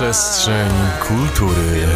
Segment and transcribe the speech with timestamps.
[0.00, 0.70] Przestrzeń
[1.08, 1.86] kultury.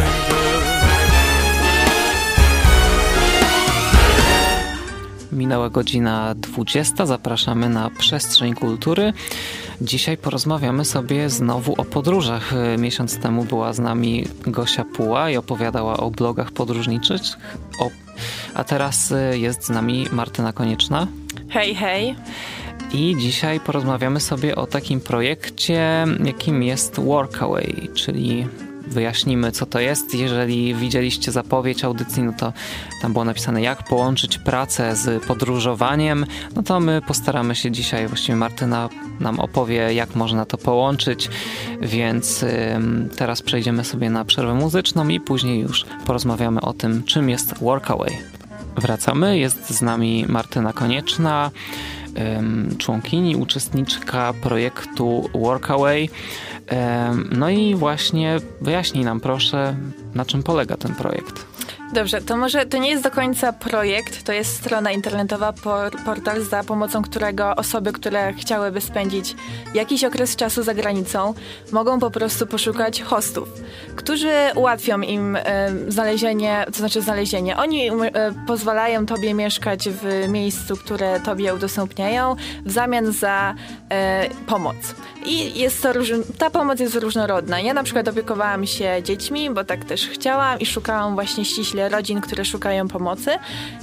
[5.31, 7.05] Minęła godzina 20.
[7.05, 9.13] Zapraszamy na Przestrzeń Kultury.
[9.81, 12.53] Dzisiaj porozmawiamy sobie znowu o podróżach.
[12.77, 17.21] Miesiąc temu była z nami Gosia Puła i opowiadała o blogach podróżniczych.
[17.79, 17.89] O...
[18.53, 21.07] A teraz jest z nami Martyna Konieczna.
[21.49, 22.15] Hej, hej.
[22.95, 28.47] I dzisiaj porozmawiamy sobie o takim projekcie, jakim jest Workaway, czyli
[28.87, 30.13] wyjaśnimy, co to jest.
[30.13, 32.53] Jeżeli widzieliście zapowiedź audycji, no to
[33.01, 36.25] tam było napisane, jak połączyć pracę z podróżowaniem.
[36.55, 41.29] No to my postaramy się dzisiaj, właściwie Martyna nam opowie, jak można to połączyć,
[41.81, 42.45] więc
[43.17, 48.17] teraz przejdziemy sobie na przerwę muzyczną i później już porozmawiamy o tym, czym jest Workaway.
[48.77, 51.51] Wracamy, jest z nami Martyna Konieczna,
[52.77, 56.09] członkini, uczestniczka projektu Workaway.
[57.31, 59.75] No i właśnie wyjaśnij nam proszę,
[60.15, 61.45] na czym polega ten projekt.
[61.93, 65.53] Dobrze, to może to nie jest do końca projekt, to jest strona internetowa,
[66.05, 69.35] portal, za pomocą którego osoby, które chciałyby spędzić
[69.73, 71.33] jakiś okres czasu za granicą,
[71.71, 73.49] mogą po prostu poszukać hostów,
[73.95, 77.57] którzy ułatwią im e, znalezienie, to znaczy znalezienie.
[77.57, 77.93] Oni e,
[78.47, 82.35] pozwalają tobie mieszkać w miejscu, które tobie udostępniają
[82.65, 83.55] w zamian za
[83.89, 84.95] e, pomoc.
[85.25, 85.93] I jest to
[86.37, 87.59] ta pomoc jest różnorodna.
[87.59, 92.21] Ja na przykład opiekowałam się dziećmi, bo tak też chciałam i szukałam właśnie ściśle rodzin,
[92.21, 93.31] które szukają pomocy.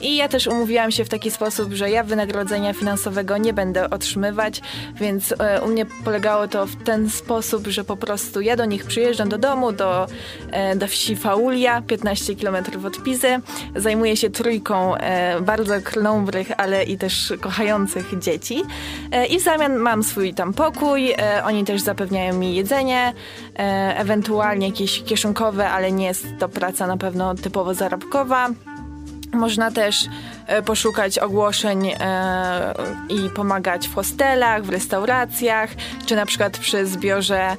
[0.01, 4.61] I ja też umówiłam się w taki sposób, że ja wynagrodzenia finansowego nie będę otrzymywać,
[4.95, 8.85] więc e, u mnie polegało to w ten sposób, że po prostu ja do nich
[8.85, 10.07] przyjeżdżam do domu, do,
[10.51, 12.57] e, do wsi Faulia, 15 km
[12.87, 13.41] od Pizy.
[13.77, 18.63] Zajmuję się trójką e, bardzo krnąbrych, ale i też kochających dzieci.
[19.31, 23.13] I w zamian mam swój tam pokój, oni też zapewniają mi jedzenie,
[23.97, 28.49] ewentualnie jakieś kieszonkowe, ale nie jest to praca na pewno typowo zarobkowa.
[29.33, 30.09] Można też
[30.47, 32.75] e, poszukać ogłoszeń e,
[33.09, 35.71] i pomagać w hostelach, w restauracjach,
[36.07, 37.57] czy na przykład przy zbiorze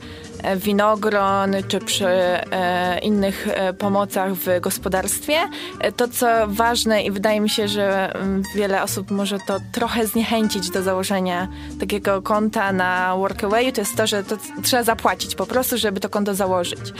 [0.55, 5.39] winogron czy przy e, innych e, pomocach w gospodarstwie.
[5.95, 10.69] To, co ważne i wydaje mi się, że mm, wiele osób może to trochę zniechęcić
[10.69, 11.47] do założenia
[11.79, 16.09] takiego konta na Workawayu, to jest to, że to trzeba zapłacić po prostu, żeby to
[16.09, 16.93] konto założyć.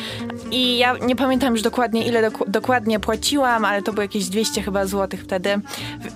[0.52, 4.62] I ja nie pamiętam już dokładnie, ile dok dokładnie płaciłam, ale to było jakieś 200
[4.62, 5.62] chyba złotych wtedy.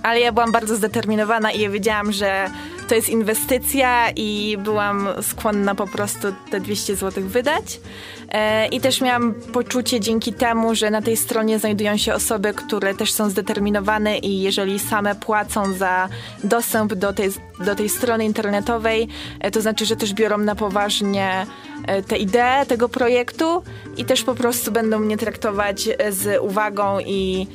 [0.02, 2.50] Ale ja byłam bardzo zdeterminowana i wiedziałam, że
[2.88, 7.80] to jest inwestycja i byłam skłonna po prostu te 200 zł wydać.
[8.28, 12.94] E, I też miałam poczucie dzięki temu, że na tej stronie znajdują się osoby, które
[12.94, 16.08] też są zdeterminowane i jeżeli same płacą za
[16.44, 19.08] dostęp do tej, do tej strony internetowej,
[19.40, 21.46] e, to znaczy, że też biorą na poważnie
[21.86, 23.62] e, tę ideę tego projektu
[23.96, 27.46] i też po prostu będą mnie traktować z uwagą i,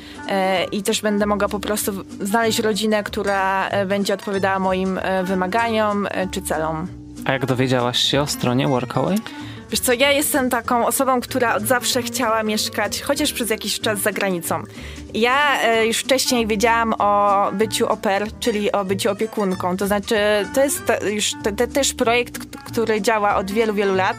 [0.71, 1.91] i też będę mogła po prostu
[2.21, 6.87] znaleźć rodzinę, która będzie odpowiadała moim wymaganiom czy celom.
[7.25, 9.17] A jak dowiedziałaś się o stronie Workaway?
[9.73, 13.99] Wiesz co, ja jestem taką osobą, która od zawsze chciała mieszkać chociaż przez jakiś czas
[13.99, 14.63] za granicą.
[15.13, 19.78] Ja e, już wcześniej wiedziałam o byciu oper, czyli o byciu opiekunką.
[19.78, 20.16] To znaczy,
[20.53, 20.81] to jest
[21.12, 21.34] już
[21.74, 24.18] też projekt, który działa od wielu, wielu lat.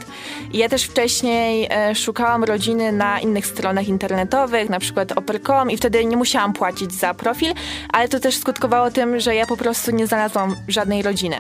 [0.53, 5.77] I ja też wcześniej e, szukałam rodziny na innych stronach internetowych, na przykład oper.com i
[5.77, 7.53] wtedy nie musiałam płacić za profil,
[7.93, 11.37] ale to też skutkowało tym, że ja po prostu nie znalazłam żadnej rodziny.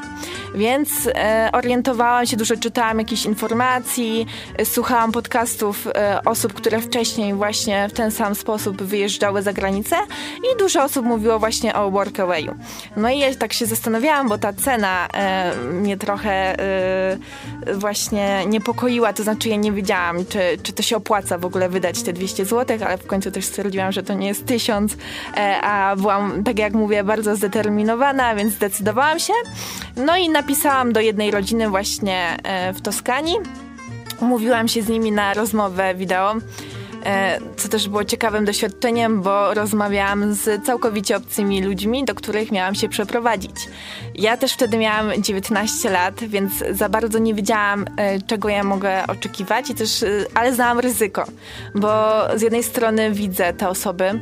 [0.55, 4.27] Więc e, orientowałam się, dużo czytałam jakichś informacji,
[4.65, 5.89] słuchałam podcastów
[6.25, 9.97] osób, które wcześniej właśnie w ten sam sposób wyjeżdżały za granicę
[10.37, 12.55] i dużo osób mówiło właśnie o Workawayu.
[12.97, 17.19] No i ja tak się zastanawiałam, bo ta cena e, mnie trochę e,
[17.75, 22.03] właśnie niepokoiła, to znaczy ja nie wiedziałam, czy, czy to się opłaca w ogóle wydać
[22.03, 24.97] te 200 zł, ale w końcu też stwierdziłam, że to nie jest 1000,
[25.37, 29.33] e, a byłam, tak jak mówię, bardzo zdeterminowana, więc zdecydowałam się.
[29.97, 33.37] No i napisałam do jednej rodziny właśnie e, w Toskanii.
[34.21, 36.35] Umówiłam się z nimi na rozmowę wideo.
[37.05, 42.75] E, co też było ciekawym doświadczeniem, bo rozmawiałam z całkowicie obcymi ludźmi, do których miałam
[42.75, 43.57] się przeprowadzić.
[44.15, 49.07] Ja też wtedy miałam 19 lat, więc za bardzo nie wiedziałam, e, czego ja mogę
[49.07, 51.25] oczekiwać, i też, e, ale znałam ryzyko,
[51.75, 54.21] bo z jednej strony widzę te osoby,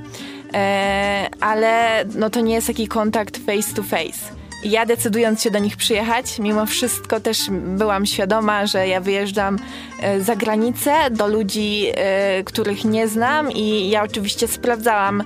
[1.41, 5.77] ale no to nie jest taki kontakt face to face ja decydując się do nich
[5.77, 9.59] przyjechać, mimo wszystko też byłam świadoma, że ja wyjeżdżam
[10.01, 15.23] e, za granicę do ludzi, e, których nie znam i ja oczywiście sprawdzałam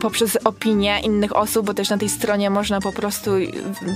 [0.00, 3.30] poprzez opinie innych osób, bo też na tej stronie można po prostu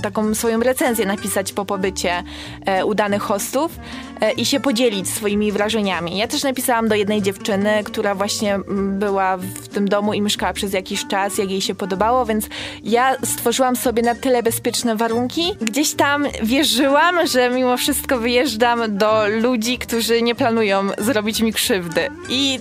[0.03, 2.23] taką swoją recenzję napisać po pobycie
[2.65, 3.71] e, udanych hostów.
[4.21, 6.17] E, i się podzielić swoimi wrażeniami.
[6.17, 10.53] Ja też napisałam do jednej dziewczyny, która właśnie mm, była w tym domu i mieszkała
[10.53, 12.47] przez jakiś czas, jak jej się podobało, więc
[12.83, 15.55] ja stworzyłam sobie na tyle bezpieczne warunki.
[15.61, 22.09] Gdzieś tam wierzyłam, że mimo wszystko wyjeżdżam do ludzi, którzy nie planują zrobić mi krzywdy.
[22.29, 22.59] I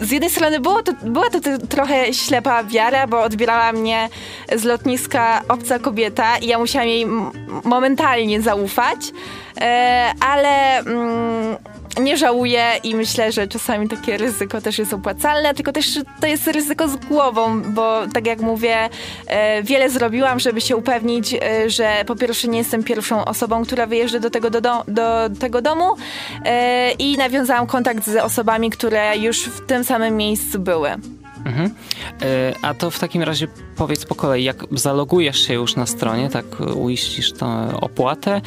[0.00, 4.08] z jednej strony było to, była to trochę ślepa wiara, bo odbierała mnie
[4.56, 7.06] z lotniska obca kobieta i ja musiałam jej
[7.64, 8.98] momentalnie zaufać,
[10.20, 11.56] ale mm,
[12.00, 16.46] nie żałuję i myślę, że czasami takie ryzyko też jest opłacalne, tylko też to jest
[16.46, 18.88] ryzyko z głową, bo tak jak mówię,
[19.26, 23.86] e, wiele zrobiłam, żeby się upewnić, e, że po pierwsze nie jestem pierwszą osobą, która
[23.86, 25.84] wyjeżdża do tego, do, do tego domu
[26.98, 30.90] i nawiązałam kontakt z osobami, które już w tym samym miejscu były.
[31.44, 31.70] Mhm.
[32.62, 36.44] A to w takim razie powiedz po kolei, jak zalogujesz się już na stronie, tak
[36.76, 38.40] uiścisz tę opłatę,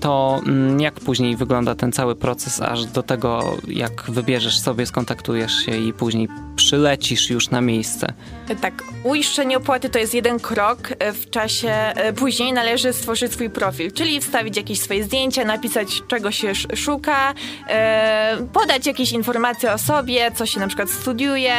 [0.00, 5.52] to mm, jak później wygląda ten cały proces, aż do tego, jak wybierzesz sobie, skontaktujesz
[5.52, 8.12] się i później przylecisz już na miejsce?
[8.60, 13.50] Tak, uiszczenie opłaty to jest jeden krok e, w czasie, e, później należy stworzyć swój
[13.50, 17.34] profil, czyli wstawić jakieś swoje zdjęcia, napisać czego się szuka,
[17.68, 21.54] e, podać jakieś informacje o sobie, co się na przykład studiuje,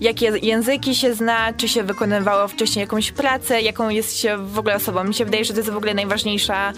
[0.00, 4.74] jakie języki się zna, czy się wykonywało wcześniej jakąś pracę, jaką jest się w ogóle
[4.74, 5.04] osobą.
[5.04, 6.72] Mi się wydaje, że to jest w ogóle najważniejsza,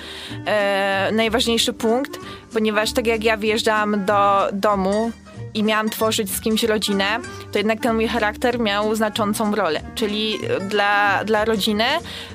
[1.13, 2.21] najważniejszy punkt,
[2.53, 5.13] ponieważ tak jak ja wyjeżdżałam do domu,
[5.55, 7.05] i miałam tworzyć z kimś rodzinę,
[7.53, 9.81] to jednak ten mój charakter miał znaczącą rolę.
[9.95, 10.39] Czyli
[10.69, 11.85] dla, dla rodziny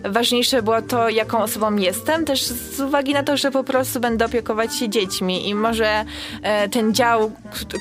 [0.04, 4.26] ważniejsze było to, jaką osobą jestem, też z uwagi na to, że po prostu będę
[4.26, 6.06] opiekować się dziećmi i może
[6.42, 7.32] e, ten dział,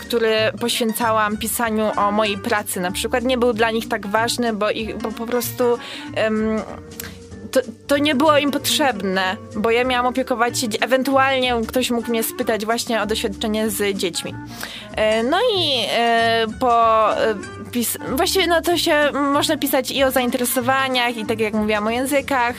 [0.01, 4.71] który poświęcałam pisaniu o mojej pracy na przykład, nie był dla nich tak ważny, bo,
[4.71, 5.65] ich, bo po prostu
[7.55, 12.23] to, to nie było im potrzebne, bo ja miałam opiekować się, ewentualnie ktoś mógł mnie
[12.23, 14.35] spytać właśnie o doświadczenie z dziećmi.
[14.97, 17.35] E, no i e, po e,
[17.73, 21.91] pis właściwie no to się można pisać i o zainteresowaniach i tak jak mówiłam o
[21.91, 22.55] językach,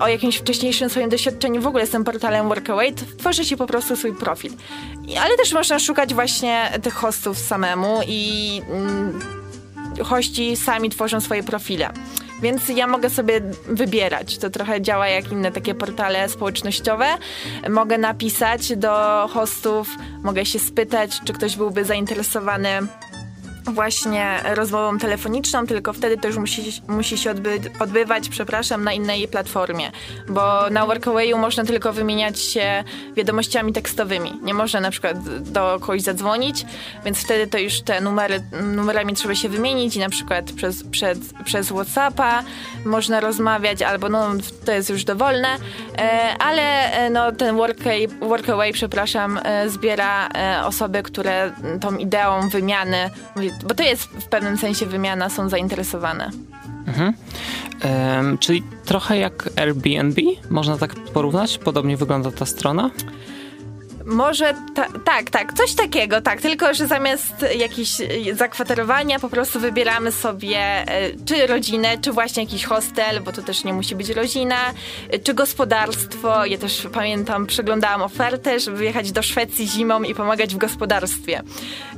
[0.00, 1.62] o jakimś wcześniejszym swoim doświadczeniu.
[1.62, 4.52] W ogóle z tym portalem Workaway tworzy się po prostu swój profil.
[5.20, 9.20] Ale też można szukać właśnie tych hostów samemu i mm,
[10.02, 11.90] hości sami tworzą swoje profile.
[12.44, 14.38] Więc ja mogę sobie wybierać.
[14.38, 17.06] To trochę działa jak inne takie portale społecznościowe.
[17.70, 19.88] Mogę napisać do hostów,
[20.22, 22.68] mogę się spytać, czy ktoś byłby zainteresowany
[23.64, 29.28] właśnie rozmową telefoniczną, tylko wtedy to już musi, musi się odby odbywać, przepraszam, na innej
[29.28, 29.90] platformie,
[30.28, 32.84] bo na Workawayu można tylko wymieniać się
[33.16, 34.32] wiadomościami tekstowymi.
[34.42, 36.66] Nie można na przykład do kogoś zadzwonić,
[37.04, 38.40] więc wtedy to już te numery,
[38.74, 42.42] numerami trzeba się wymienić i na przykład przez, przez, przez Whatsappa
[42.84, 44.28] można rozmawiać, albo no
[44.64, 45.48] to jest już dowolne,
[45.98, 50.28] e, ale e, no ten Workaway, Workaway przepraszam, e, zbiera
[50.64, 53.10] osoby, które tą ideą wymiany
[53.68, 56.30] bo to jest w pewnym sensie wymiana, są zainteresowane.
[56.86, 57.12] Mhm.
[57.84, 61.58] Um, czyli trochę jak Airbnb, można tak porównać?
[61.58, 62.90] Podobnie wygląda ta strona?
[64.06, 67.90] Może ta, tak, tak, coś takiego, tak, tylko że zamiast jakiejś
[68.32, 73.64] zakwaterowania po prostu wybieramy sobie e, czy rodzinę, czy właśnie jakiś hostel, bo to też
[73.64, 74.56] nie musi być rodzina,
[75.10, 76.46] e, czy gospodarstwo.
[76.46, 81.42] Ja też pamiętam, przeglądałam ofertę, żeby jechać do Szwecji zimą i pomagać w gospodarstwie.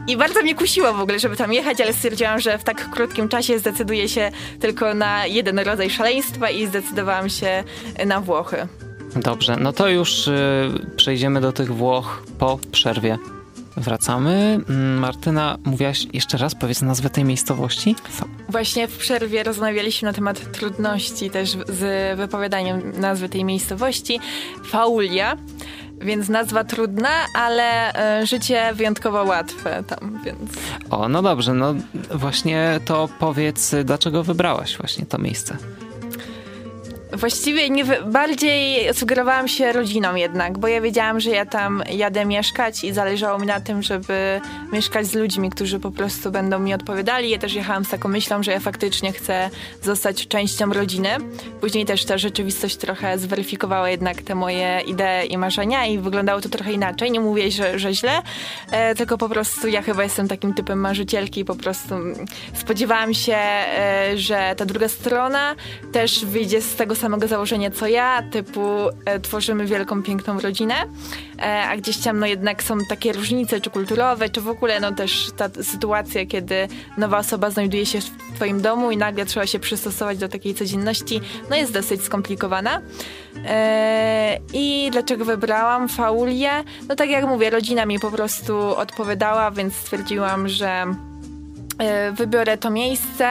[0.08, 3.28] I bardzo mnie kusiło w ogóle, żeby tam jechać, ale stwierdziłam, że w tak krótkim
[3.28, 4.30] czasie zdecyduję się
[4.60, 7.64] tylko na jeden rodzaj szaleństwa i zdecydowałam się
[8.06, 8.68] na Włochy.
[9.16, 10.32] Dobrze, no to już y,
[10.96, 13.18] przejdziemy do tych Włoch po przerwie.
[13.76, 14.60] Wracamy.
[14.68, 17.94] Mm, Martyna, mówiłaś jeszcze raz, powiedz nazwę tej miejscowości.
[18.18, 18.24] Co?
[18.48, 24.20] Właśnie w przerwie rozmawialiśmy na temat trudności też z wypowiadaniem nazwy tej miejscowości.
[24.64, 25.36] Faulia,
[26.00, 27.92] więc nazwa trudna, ale
[28.22, 30.40] y, życie wyjątkowo łatwe tam, więc...
[30.90, 31.74] O, no dobrze, no
[32.14, 35.56] właśnie to powiedz, dlaczego wybrałaś właśnie to miejsce?
[37.12, 42.84] Właściwie nie, bardziej sugerowałam się rodziną jednak, bo ja wiedziałam, że ja tam jadę mieszkać
[42.84, 44.40] i zależało mi na tym, żeby
[44.72, 47.30] mieszkać z ludźmi, którzy po prostu będą mi odpowiadali.
[47.30, 49.50] Ja też jechałam z taką myślą, że ja faktycznie chcę
[49.82, 51.08] zostać częścią rodziny.
[51.60, 56.48] Później też ta rzeczywistość trochę zweryfikowała jednak te moje idee i marzenia i wyglądało to
[56.48, 57.10] trochę inaczej.
[57.10, 58.22] Nie mówię, że, że źle,
[58.70, 61.94] e, tylko po prostu ja chyba jestem takim typem marzycielki i po prostu
[62.54, 65.54] spodziewałam się, e, że ta druga strona
[65.92, 68.60] też wyjdzie z tego samego założenia co ja, typu
[69.04, 70.74] e, tworzymy wielką, piękną rodzinę,
[71.38, 74.92] e, a gdzieś tam no jednak są takie różnice, czy kulturowe, czy w ogóle no
[74.92, 79.58] też ta sytuacja, kiedy nowa osoba znajduje się w twoim domu i nagle trzeba się
[79.58, 82.82] przystosować do takiej codzienności, no jest dosyć skomplikowana.
[83.46, 86.64] E, I dlaczego wybrałam Faulię?
[86.88, 90.86] No tak jak mówię, rodzina mi po prostu odpowiadała, więc stwierdziłam, że
[92.12, 93.30] wybiorę to miejsce,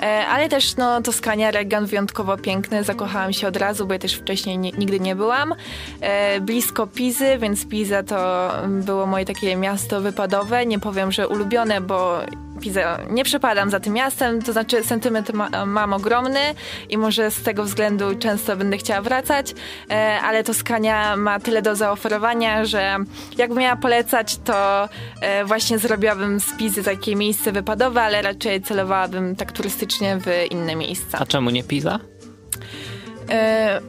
[0.00, 4.14] e, ale też no, Toskania, region wyjątkowo piękny, zakochałam się od razu, bo ja też
[4.14, 5.54] wcześniej nie, nigdy nie byłam.
[6.00, 10.66] E, blisko Pizy, więc Piza to było moje takie miasto wypadowe.
[10.66, 12.20] Nie powiem, że ulubione, bo
[12.56, 16.40] Pizę nie przepadam za tym miastem, to znaczy sentyment ma, mam ogromny
[16.88, 19.54] i może z tego względu często będę chciała wracać,
[19.90, 22.96] e, ale Toskania ma tyle do zaoferowania, że
[23.38, 24.88] jakbym miała polecać, to
[25.20, 30.76] e, właśnie zrobiłabym z Pizy takie miejsce wypadowe, ale raczej celowałabym tak turystycznie w inne
[30.76, 31.18] miejsca.
[31.18, 31.98] A czemu nie Piza?
[33.30, 33.80] E,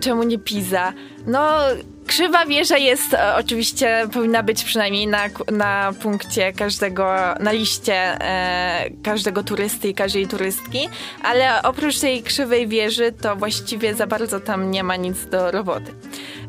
[0.00, 0.92] czemu nie Piza?
[1.26, 1.58] No,
[2.06, 8.90] Krzywa wieża jest e, oczywiście, powinna być przynajmniej na, na punkcie każdego, na liście e,
[9.02, 10.88] każdego turysty i każdej turystki,
[11.22, 15.94] ale oprócz tej krzywej wieży to właściwie za bardzo tam nie ma nic do roboty.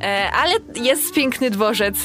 [0.01, 1.95] E, ale jest piękny dworzec,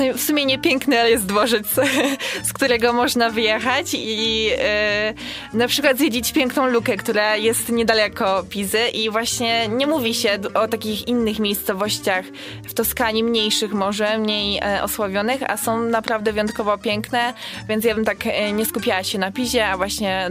[0.00, 1.66] e, w sumie nie piękny, ale jest dworzec,
[2.48, 5.14] z którego można wyjechać i e,
[5.52, 10.68] na przykład zwiedzić piękną lukę, która jest niedaleko Pizy i właśnie nie mówi się o
[10.68, 12.24] takich innych miejscowościach
[12.68, 17.34] w to Toskanii, mniejszych może, mniej e, osławionych, a są naprawdę wyjątkowo piękne,
[17.68, 20.30] więc ja bym tak e, nie skupiała się na Pizie, a właśnie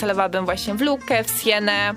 [0.00, 1.94] celowałabym właśnie w Lukę, w Sienę,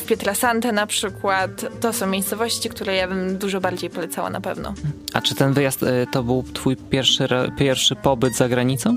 [0.00, 1.50] w Pietrasante na przykład.
[1.80, 4.74] To są miejscowości, które ja bym dużo bardziej polecała na pewno.
[5.14, 7.28] A czy ten wyjazd e, to był twój pierwszy,
[7.58, 8.96] pierwszy pobyt za granicą?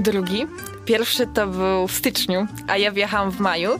[0.00, 0.46] Drugi.
[0.84, 3.70] Pierwszy to był w styczniu, a ja wjechałam w maju,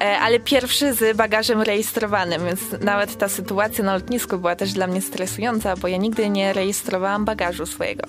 [0.00, 4.86] e, ale pierwszy z bagażem rejestrowanym, więc nawet ta sytuacja na lotnisku była też dla
[4.86, 8.02] mnie stresująca, bo ja nigdy nie rejestrowałam bagażu swojego.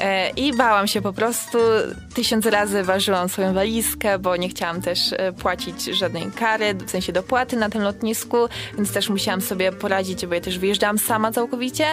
[0.00, 1.58] E, I bałam się po prostu.
[2.14, 7.12] Tysiąc razy ważyłam swoją walizkę, bo nie chciałam też e, płacić żadnej kary, w sensie
[7.12, 8.36] dopłaty na tym lotnisku,
[8.76, 11.86] więc też musiałam sobie poradzić, bo ja też wyjeżdżałam sama całkowicie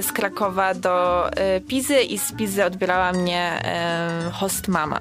[0.00, 1.26] z Krakowa do
[1.68, 3.62] Pizy i z Pizy odbierała mnie
[4.32, 5.00] host mama.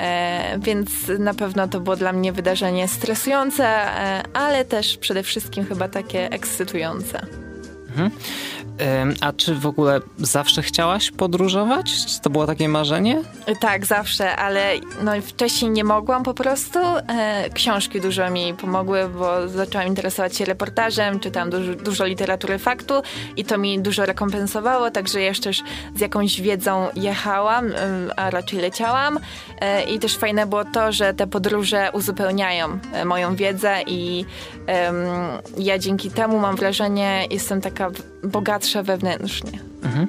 [0.00, 5.64] E, więc na pewno to było dla mnie wydarzenie stresujące, e, ale też przede wszystkim
[5.64, 7.26] chyba takie ekscytujące.
[7.88, 8.10] Mhm.
[9.20, 12.06] A czy w ogóle zawsze chciałaś podróżować?
[12.06, 13.22] Czy to było takie marzenie?
[13.60, 14.72] Tak, zawsze, ale
[15.02, 16.78] no, wcześniej nie mogłam po prostu.
[16.78, 22.94] E, książki dużo mi pomogły, bo zaczęłam interesować się reportażem, czytam dużo, dużo literatury faktu
[23.36, 25.50] i to mi dużo rekompensowało, także jeszcze
[25.94, 27.72] z jakąś wiedzą jechałam,
[28.16, 29.18] a raczej leciałam.
[29.60, 34.24] E, I też fajne było to, że te podróże uzupełniają e, moją wiedzę i
[35.58, 37.90] ja dzięki temu mam wrażenie, jestem taka
[38.22, 39.70] bogatsza wewnętrznie.
[39.82, 40.08] Mhm.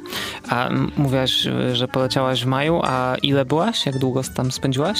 [0.49, 3.85] A mówiłaś, że poleciałaś w maju, a ile byłaś?
[3.85, 4.99] Jak długo tam spędziłaś?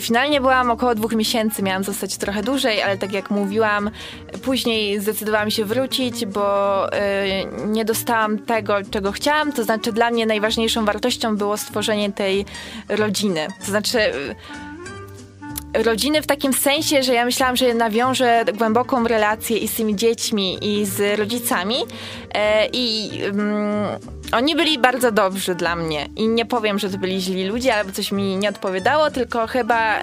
[0.00, 3.90] Finalnie byłam około dwóch miesięcy, miałam zostać trochę dłużej, ale tak jak mówiłam,
[4.42, 6.98] później zdecydowałam się wrócić, bo y,
[7.66, 9.52] nie dostałam tego, czego chciałam.
[9.52, 12.44] To znaczy dla mnie najważniejszą wartością było stworzenie tej
[12.88, 13.46] rodziny.
[13.60, 13.98] To znaczy...
[13.98, 14.34] Y,
[15.74, 20.58] rodziny w takim sensie, że ja myślałam, że nawiążę głęboką relację i z tymi dziećmi,
[20.62, 21.76] i z rodzicami.
[22.34, 23.98] E, I mm,
[24.32, 26.08] oni byli bardzo dobrzy dla mnie.
[26.16, 29.98] I nie powiem, że to byli źli ludzie, albo coś mi nie odpowiadało, tylko chyba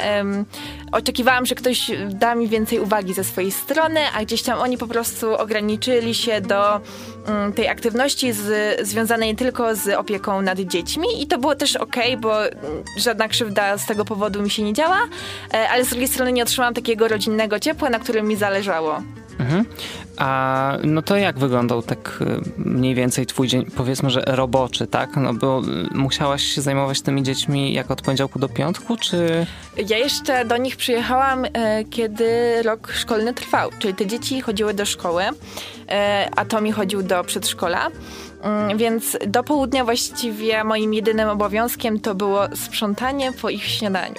[0.92, 4.88] oczekiwałam, że ktoś da mi więcej uwagi ze swojej strony, a gdzieś tam oni po
[4.88, 6.82] prostu ograniczyli się do
[7.28, 11.08] mm, tej aktywności z, związanej tylko z opieką nad dziećmi.
[11.22, 12.34] I to było też ok, bo
[12.98, 15.00] żadna krzywda z tego powodu mi się nie działa,
[15.54, 19.02] e, ale z drugiej strony nie otrzymałam takiego rodzinnego ciepła, na którym mi zależało.
[19.40, 19.66] Mhm.
[20.18, 25.16] A no to jak wyglądał tak y, mniej więcej twój dzień, powiedzmy, że roboczy, tak?
[25.16, 25.62] No bo
[25.94, 29.46] y, musiałaś się zajmować tymi dziećmi jak od poniedziałku do piątku, czy...
[29.88, 34.86] Ja jeszcze do nich przyjechałam, e, kiedy rok szkolny trwał, czyli te dzieci chodziły do
[34.86, 35.24] szkoły,
[35.90, 37.88] e, a Tomi chodził do przedszkola.
[38.42, 44.16] Mm, więc do południa właściwie moim jedynym obowiązkiem to było sprzątanie po ich śniadaniu.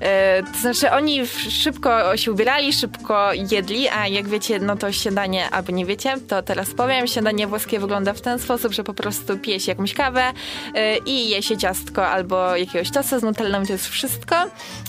[0.00, 5.50] E, to znaczy oni szybko się ubierali, szybko jedli, a jak wiecie, no to śniadanie,
[5.50, 9.38] albo nie wiecie, to teraz powiem, śniadanie włoskie wygląda w ten sposób, że po prostu
[9.38, 10.32] pije się jakąś kawę
[10.74, 14.36] e, i je się ciastko albo jakiegoś tosta z nutellą to jest wszystko.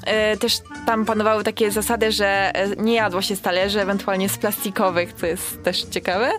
[0.05, 0.53] E, też
[0.85, 5.63] tam panowały takie zasady, że nie jadło się z talerzy, ewentualnie z plastikowych, co jest
[5.63, 6.31] też ciekawe.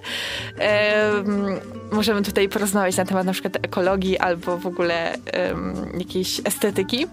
[1.92, 5.14] Możemy tutaj porozmawiać na temat na przykład ekologii albo w ogóle
[5.98, 7.06] jakiejś estetyki.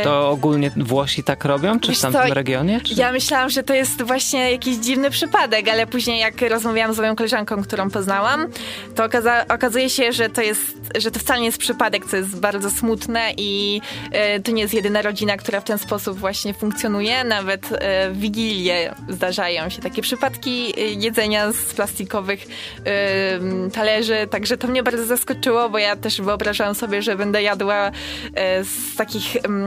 [0.00, 1.80] A to ogólnie Włosi tak robią?
[1.80, 2.80] Czy Wiesz w tamtym co, regionie?
[2.80, 2.94] Czy...
[2.94, 7.16] Ja myślałam, że to jest właśnie jakiś dziwny przypadek, ale później jak rozmawiałam z moją
[7.16, 8.46] koleżanką, którą poznałam,
[8.94, 9.04] to
[9.48, 10.62] okazuje się, że to jest,
[10.98, 13.80] że to wcale nie jest przypadek, co jest bardzo smutne i
[14.12, 17.24] e, to nie jest jedyna rodzina, która w ten sposób właśnie funkcjonuje.
[17.24, 22.46] Nawet e, w Wigilię zdarzają się takie przypadki e, jedzenia z plastikowych
[22.84, 27.90] e, talerzy, także to mnie bardzo zaskoczyło, bo ja też wyobrażałam sobie, że będę jadła
[28.34, 29.59] e, z takich mm,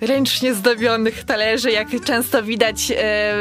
[0.00, 3.34] ręcznie zdobionych talerzy, jak często widać e,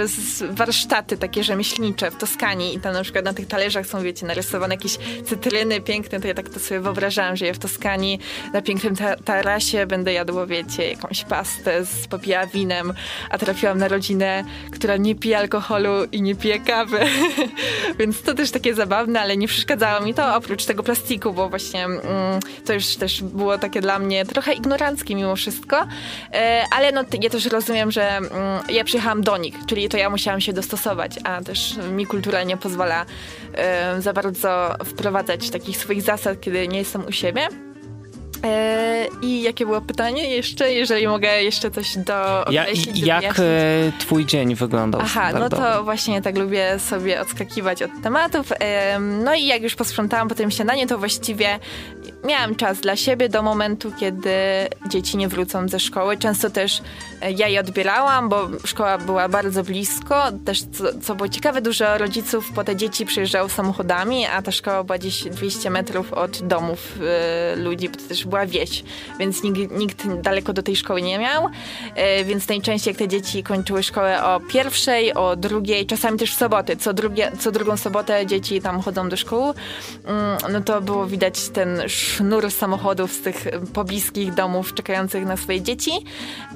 [0.50, 2.76] warsztaty takie rzemieślnicze w Toskanii.
[2.76, 6.34] I tam na przykład na tych talerzach są, wiecie, narysowane jakieś cytryny piękne, to ja
[6.34, 8.20] tak to sobie wyobrażałam, że ja w Toskanii
[8.54, 12.94] na pięknym ta tarasie będę jadła, wiecie, jakąś pastę z popija winem,
[13.30, 17.00] a trafiłam na rodzinę, która nie pije alkoholu i nie pije kawy,
[18.00, 21.86] więc to też takie zabawne, ale nie przeszkadzało mi to, oprócz tego plastiku, bo właśnie
[21.86, 22.02] mm,
[22.66, 25.87] to już też było takie dla mnie trochę ignoranckie mimo wszystko,
[26.72, 28.32] ale no ja też rozumiem, że mm,
[28.70, 32.58] ja przyjechałam do nich, czyli to ja musiałam się dostosować, a też mi kultura nie
[32.58, 33.06] pozwala
[33.54, 37.48] e, za bardzo wprowadzać takich swoich zasad, kiedy nie jestem u siebie.
[38.44, 43.44] E, I jakie było pytanie jeszcze, jeżeli mogę jeszcze coś do Ja, jak e,
[44.00, 45.02] twój dzień wyglądał?
[45.04, 48.52] Aha, no to właśnie tak lubię sobie odskakiwać od tematów.
[48.60, 51.60] Em, No i jak już posprzątałam po tym śniadaniu, to właściwie
[52.24, 54.32] miałam czas dla siebie do momentu, kiedy
[54.90, 56.18] dzieci nie wrócą ze szkoły.
[56.18, 56.82] Często też
[57.22, 60.24] e, ja je odbierałam, bo szkoła była bardzo blisko.
[60.46, 64.84] Też, co, co było ciekawe, dużo rodziców po te dzieci przyjeżdżało samochodami, a ta szkoła
[64.84, 68.84] była gdzieś 200 metrów od domów e, ludzi, bo to też była wieś,
[69.20, 71.50] więc nikt, nikt daleko do tej szkoły nie miał.
[71.96, 76.38] E, Więc najczęściej jak te dzieci kończyły szkołę o pierwszej, o drugiej, czasami też w
[76.38, 76.78] soboty.
[76.78, 79.54] Co, drugie, co drugą sobotę dzieci tam chodzą do szkoły.
[80.06, 81.82] Mm, No to było widać ten
[82.18, 85.92] sznur samochodów z tych pobliskich domów czekających na swoje dzieci.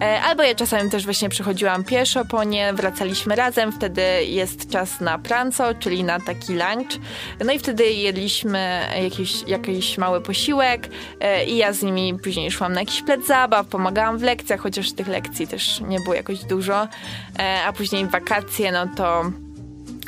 [0.02, 5.02] E, Albo ja czasami też właśnie przychodziłam pieszo po nie, wracaliśmy razem, wtedy jest czas
[5.02, 6.92] na pranco, czyli na taki lunch.
[7.46, 10.90] No i wtedy jedliśmy jakiś, jakiś mały posiłek
[11.20, 14.92] e, i ja z nimi później szłam na jakiś plac zabaw, pomagałam w lekcjach, chociaż
[14.92, 16.88] tych lekcji też nie było jakoś dużo.
[17.40, 19.24] E, A później wakacje, no to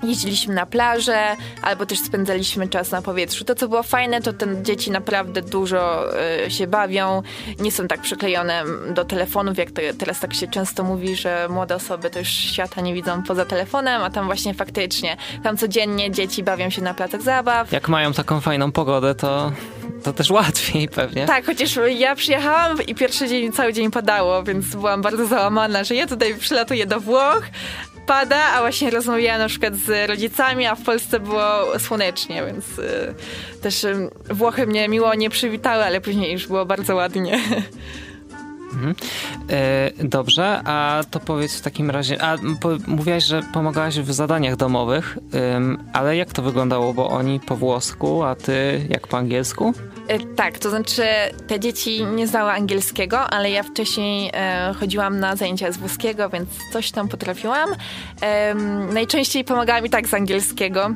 [0.04, 3.46] jeździliśmy na plażę, albo też spędzaliśmy czas na powietrzu.
[3.46, 7.22] To, co było fajne, to te dzieci naprawdę dużo e, się bawią,
[7.60, 11.76] nie są tak przyklejone do telefonów, jak to teraz tak się często mówi, że młode
[11.76, 16.44] osoby to już świata nie widzą poza telefonem, a tam właśnie faktycznie, tam codziennie dzieci
[16.44, 17.72] bawią się na placach zabaw.
[17.72, 19.52] Jak mają taką fajną pogodę, to,
[20.04, 21.26] to też łatwiej pewnie.
[21.26, 25.96] Tak, chociaż ja przyjechałam i pierwszy dzień cały dzień padało, więc byłam bardzo załamana, że
[25.96, 27.44] ja tutaj przylatuję do Włoch,
[28.06, 33.14] pada, a właśnie rozmawiałam na przykład z rodzicami, a w Polsce było słonecznie, więc y,
[33.62, 37.40] też y, Włochy mnie miło nie przywitały, ale później już było bardzo ładnie.
[39.50, 44.56] E, dobrze, a to powiedz w takim razie, a po, mówiłaś, że pomagałaś w zadaniach
[44.56, 45.18] domowych,
[45.94, 49.74] ale jak to wyglądało, bo oni po włosku, a ty jak po angielsku?
[50.08, 51.04] E, Tak, to znaczy
[51.48, 56.50] te dzieci nie znały angielskiego, ale ja wcześniej e, chodziłam na zajęcia z włoskiego, więc
[56.74, 57.70] coś tam potrafiłam.
[58.22, 60.90] Em, najczęściej pomagała mi tak z angielskiego.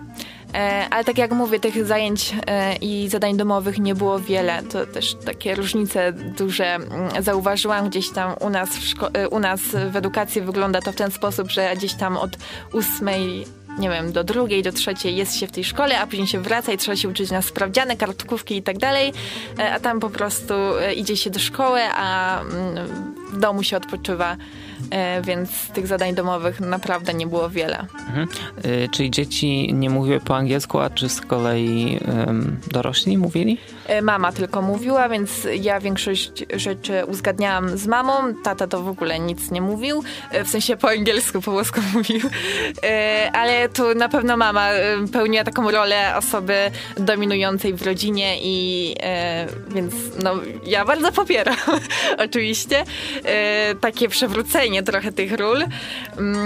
[0.53, 4.63] E, ale tak jak mówię, tych zajęć e, i zadań domowych nie było wiele.
[4.63, 6.89] To też takie różnice duże mm,
[7.23, 10.95] zauważyłam gdzieś tam u nas w, szko- e, u nas w edukacji wygląda to w
[10.95, 12.31] ten sposób, że gdzieś tam od
[12.73, 13.45] ósmej
[13.77, 16.71] nie wiem, do drugiej, do trzeciej jest się w tej szkole, a później się wraca
[16.71, 19.13] i trzeba się uczyć na sprawdziane, kartkówki i tak dalej,
[19.59, 22.87] E, a tam po prostu e, idzie się do szkoły, a mm,
[23.31, 24.37] w domu się odpoczywa,
[25.23, 27.79] więc tych zadań domowych naprawdę nie było wiele.
[28.07, 28.27] Mhm.
[28.65, 31.99] Y, czyli dzieci nie mówiły po angielsku, a czy z kolei
[32.71, 33.57] dorośli mówili?
[33.87, 38.13] E, Mama tylko mówiła, więc ja większość rzeczy uzgadniałam z mamą.
[38.43, 42.29] Tata to w ogóle nic nie mówił, e, w sensie po angielsku, po włosku mówił.
[42.83, 48.95] E, Ale tu na pewno mama e, pełniła taką rolę osoby dominującej w rodzinie i
[48.99, 50.33] e, więc no,
[50.65, 51.55] ja bardzo popieram
[52.25, 52.83] oczywiście
[53.25, 55.65] e, takie przewrócenie trochę tych ról.
[56.17, 56.37] Mm,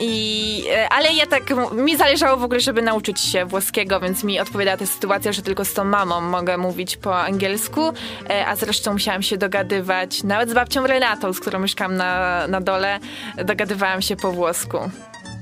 [0.00, 1.42] I, e, ale ja tak,
[1.72, 5.64] mi zależało w ogóle, żeby nauczyć się włoskiego, więc mi odpowiadała ta sytuacja, że tylko
[5.64, 7.92] z tą mamą mogę mówić po angielsku,
[8.30, 12.60] e, a zresztą musiałam się dogadywać, nawet z babcią Renatą, z którą mieszkam na, na
[12.60, 12.98] dole,
[13.44, 14.78] dogadywałam się po włosku.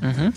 [0.03, 0.33] Mhm.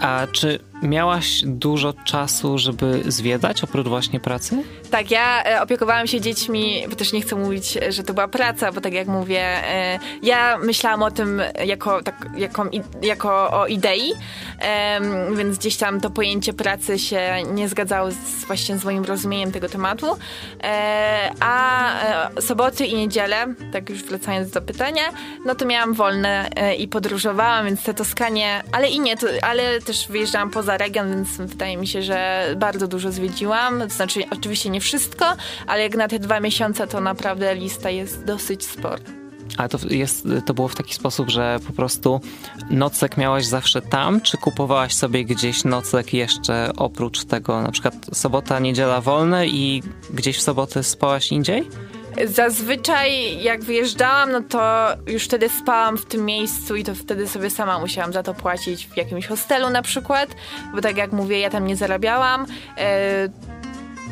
[0.00, 4.62] A czy miałaś dużo czasu, żeby zwiedzać oprócz właśnie pracy?
[4.90, 8.72] Tak, ja e, opiekowałam się dziećmi, bo też nie chcę mówić, że to była praca,
[8.72, 12.64] bo tak jak mówię, e, ja myślałam o tym jako, tak, jako,
[13.02, 14.12] jako o idei,
[15.36, 19.68] więc gdzieś tam to pojęcie pracy się nie zgadzało z, właśnie z moim rozumieniem tego
[19.68, 20.06] tematu.
[20.62, 21.88] E, a
[22.40, 25.02] soboty i niedzielę, tak już wracając do pytania,
[25.46, 30.08] no to miałam wolne i podróżowałam, więc te Toskanie, ale i nie, to, ale też
[30.08, 33.90] wyjeżdżałam poza region, więc wydaje mi się, że bardzo dużo zwiedziłam.
[33.90, 38.64] Znaczy, oczywiście nie wszystko, ale jak na te dwa miesiące, to naprawdę lista jest dosyć
[38.64, 39.22] spora.
[39.58, 42.20] Ale to, jest, to było w taki sposób, że po prostu
[42.70, 48.58] nocleg miałaś zawsze tam, czy kupowałaś sobie gdzieś nocleg jeszcze oprócz tego, na przykład sobota,
[48.58, 49.82] niedziela wolne i
[50.14, 51.68] gdzieś w sobotę spałaś indziej?
[52.24, 57.50] Zazwyczaj jak wyjeżdżałam, no to już wtedy spałam w tym miejscu i to wtedy sobie
[57.50, 60.28] sama musiałam za to płacić w jakimś hostelu na przykład,
[60.74, 62.46] bo tak jak mówię, ja tam nie zarabiałam.
[62.78, 63.28] E,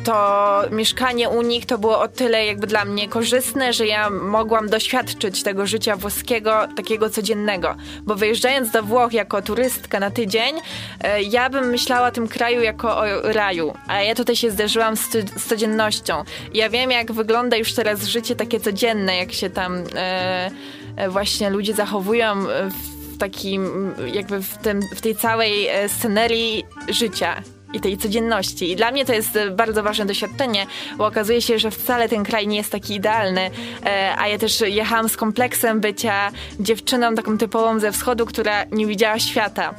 [0.03, 4.69] to mieszkanie u nich to było o tyle jakby dla mnie korzystne, że ja mogłam
[4.69, 7.75] doświadczyć tego życia włoskiego takiego codziennego.
[8.03, 10.55] Bo wyjeżdżając do Włoch jako turystka na tydzień,
[11.03, 13.73] e, ja bym myślała o tym kraju jako o raju.
[13.87, 16.23] A ja tutaj się zderzyłam z, z codziennością.
[16.53, 20.51] Ja wiem, jak wygląda już teraz życie takie codzienne, jak się tam e,
[20.95, 27.43] e właśnie ludzie zachowują w takim, jakby w, tym, w tej całej e, scenerii życia
[27.73, 28.71] i tej codzienności.
[28.71, 30.65] I dla mnie to jest e, bardzo ważne doświadczenie,
[30.97, 33.51] bo okazuje się, że wcale ten kraj nie jest taki idealny,
[33.85, 38.87] e, a ja też jechałam z kompleksem bycia dziewczyną taką typową ze wschodu, która nie
[38.87, 39.73] widziała świata.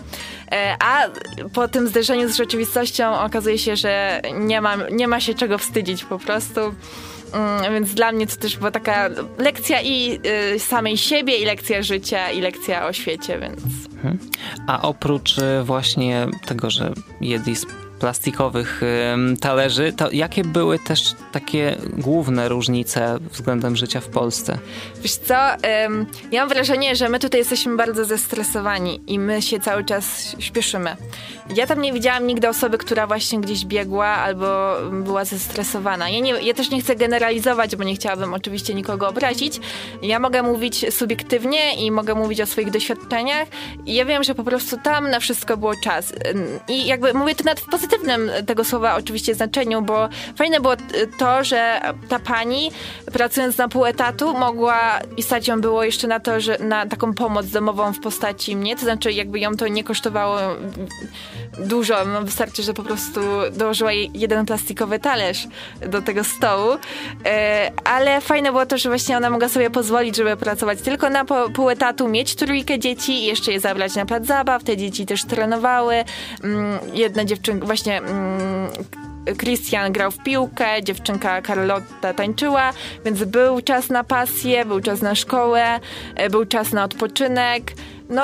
[0.53, 1.09] E, a
[1.55, 6.05] po tym zderzeniu z rzeczywistością okazuje się, że nie ma, nie ma się czego wstydzić
[6.05, 6.61] po prostu.
[7.33, 10.21] Mm, więc dla mnie to też była taka lekcja i
[10.59, 13.61] samej siebie, i lekcja życia, i lekcja o świecie, więc.
[13.95, 14.19] Mhm.
[14.67, 17.57] A oprócz właśnie tego, że jedli
[18.03, 18.81] plastikowych
[19.41, 24.59] talerzy, to jakie były też takie główne różnice względem życia w Polsce?
[25.03, 25.35] Wiesz co,
[26.33, 30.97] ja mam wrażenie, że my tutaj jesteśmy bardzo zestresowani i my się cały czas śpieszymy.
[31.57, 36.09] Ja tam nie widziałam nigdy osoby, która właśnie gdzieś biegła albo była zestresowana.
[36.09, 39.61] Ja, nie, ja też nie chcę generalizować, bo nie chciałabym oczywiście nikogo obrazić.
[40.03, 43.49] Ja mogę mówić subiektywnie i mogę mówić o swoich doświadczeniach
[43.87, 46.13] i ja wiem, że po prostu tam na wszystko było czas.
[46.69, 50.75] I jakby mówię to nawet w pozytywnym tego słowa oczywiście znaczeniu, bo fajne było
[51.19, 52.71] to, że ta pani
[53.13, 57.15] pracując na pół etatu mogła i stać ją było jeszcze na to, że na taką
[57.15, 60.39] pomoc domową w postaci mnie, to znaczy jakby ją to nie kosztowało
[61.59, 63.21] dużo, no wystarczy, że po prostu
[63.53, 65.47] dołożyła jej jeden plastikowy talerz
[65.89, 66.71] do tego stołu,
[67.27, 71.25] e, ale fajne było to, że właśnie ona mogła sobie pozwolić, żeby pracować tylko na
[71.55, 75.25] pół etatu, mieć trójkę dzieci i jeszcze je zabrać na plac zabaw, te dzieci też
[75.25, 76.05] trenowały,
[76.45, 78.71] mm, jedna dziewczynka, właśnie mm,
[79.39, 82.73] Christian grał w piłkę, dziewczynka Carlotta tańczyła,
[83.05, 85.81] więc był czas na pasję, był czas na szkołę,
[86.15, 87.73] e, był czas na odpoczynek.
[88.09, 88.23] No,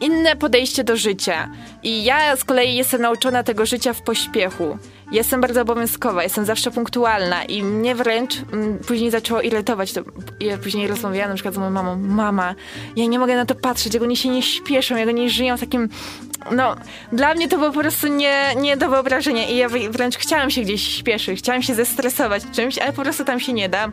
[0.00, 1.50] inne podejście do życia.
[1.82, 4.78] I ja z kolei jestem nauczona tego życia w pośpiechu.
[5.12, 9.92] Jestem bardzo obowiązkowa, jestem zawsze punktualna i mnie wręcz m, mm, później zaczęło irytować.
[9.92, 10.00] To,
[10.40, 11.96] ja później rozmawiałam na przykład z moją mamą.
[11.96, 12.54] Mama,
[12.96, 15.88] ja nie mogę na to patrzeć, jak oni się nie śpieszą, jak oni żyją takim
[16.50, 16.76] no,
[17.12, 20.62] dla mnie to było po prostu nie, nie do wyobrażenia i ja wręcz chciałam się
[20.62, 23.90] gdzieś śpieszyć, chciałam się zestresować czymś, ale po prostu tam się nie da.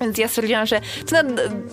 [0.00, 0.80] Więc ja stwierdziłam, że
[1.10, 1.16] to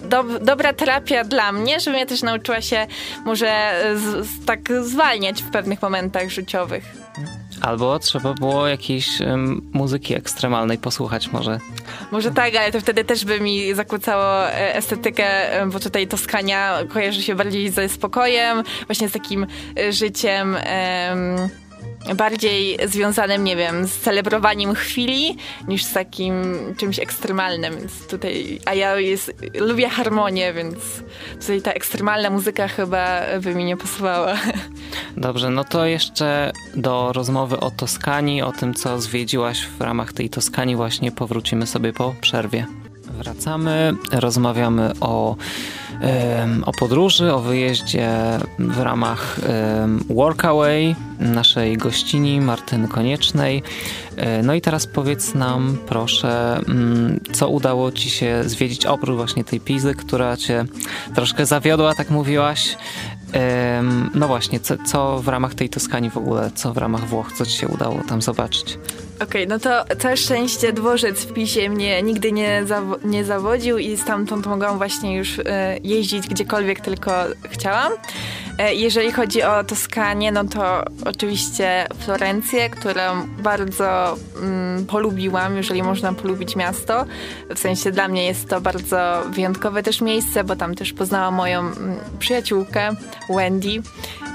[0.03, 2.87] do, dobra terapia dla mnie, żebym ja też nauczyła się
[3.25, 7.00] może z, z, tak zwalniać w pewnych momentach życiowych.
[7.61, 11.59] Albo trzeba było jakiejś um, muzyki ekstremalnej posłuchać może.
[12.11, 15.27] Może tak, ale to wtedy też by mi zakłócało e, estetykę,
[15.67, 19.47] bo tutaj Toskania kojarzy się bardziej ze spokojem, właśnie z takim
[19.79, 20.57] e, życiem...
[21.09, 21.49] Um,
[22.15, 25.37] bardziej związanym, nie wiem, z celebrowaniem chwili
[25.67, 26.33] niż z takim
[26.77, 27.77] czymś ekstremalnym.
[27.77, 30.75] Więc tutaj, a ja jest, lubię harmonię, więc
[31.39, 34.37] tutaj ta ekstremalna muzyka chyba by mi nie pasowała.
[35.17, 40.29] Dobrze, no to jeszcze do rozmowy o Toskanii, o tym, co zwiedziłaś w ramach tej
[40.29, 42.65] Toskanii właśnie powrócimy sobie po przerwie.
[43.11, 45.35] Wracamy, rozmawiamy o
[46.65, 48.09] o podróży, o wyjeździe
[48.59, 49.39] w ramach
[50.09, 53.63] Workaway naszej gościni Martyny Koniecznej.
[54.15, 59.43] E, no i teraz powiedz nam proszę, mm, co udało Ci się zwiedzić oprócz właśnie
[59.43, 60.65] tej Pizy, która Cię
[61.15, 62.77] troszkę zawiodła, tak mówiłaś.
[64.13, 67.45] No właśnie, co, co w ramach tej Toskanii w ogóle, co w ramach Włoch, co
[67.45, 68.77] Ci się udało tam zobaczyć?
[69.21, 73.77] Okej, okay, no to całe szczęście dworzec w PiSie mnie nigdy nie, zawo nie zawodził
[73.77, 77.11] i stamtąd mogłam właśnie już e, jeździć gdziekolwiek tylko
[77.49, 77.91] chciałam.
[78.57, 86.13] E, jeżeli chodzi o Toskanię, no to oczywiście Florencję, którą bardzo mm, polubiłam, jeżeli można
[86.13, 87.05] polubić miasto.
[87.55, 91.59] W sensie dla mnie jest to bardzo wyjątkowe też miejsce, bo tam też poznałam moją
[91.59, 92.95] mm, przyjaciółkę
[93.29, 93.81] Wendy,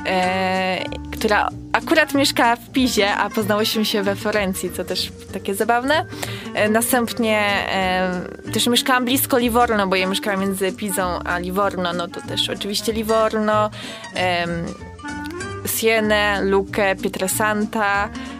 [0.06, 6.06] e, która akurat mieszkała w Pizie, a poznałyśmy się we Florencji, co też takie zabawne.
[6.54, 7.38] E, następnie
[7.72, 8.20] e,
[8.52, 12.92] też mieszkałam blisko Livorno, bo ja mieszkałam między Pizą a Livorno, no to też oczywiście
[12.92, 13.70] Livorno,
[15.66, 18.35] Sienę, Lukę, Pietrasanta, um,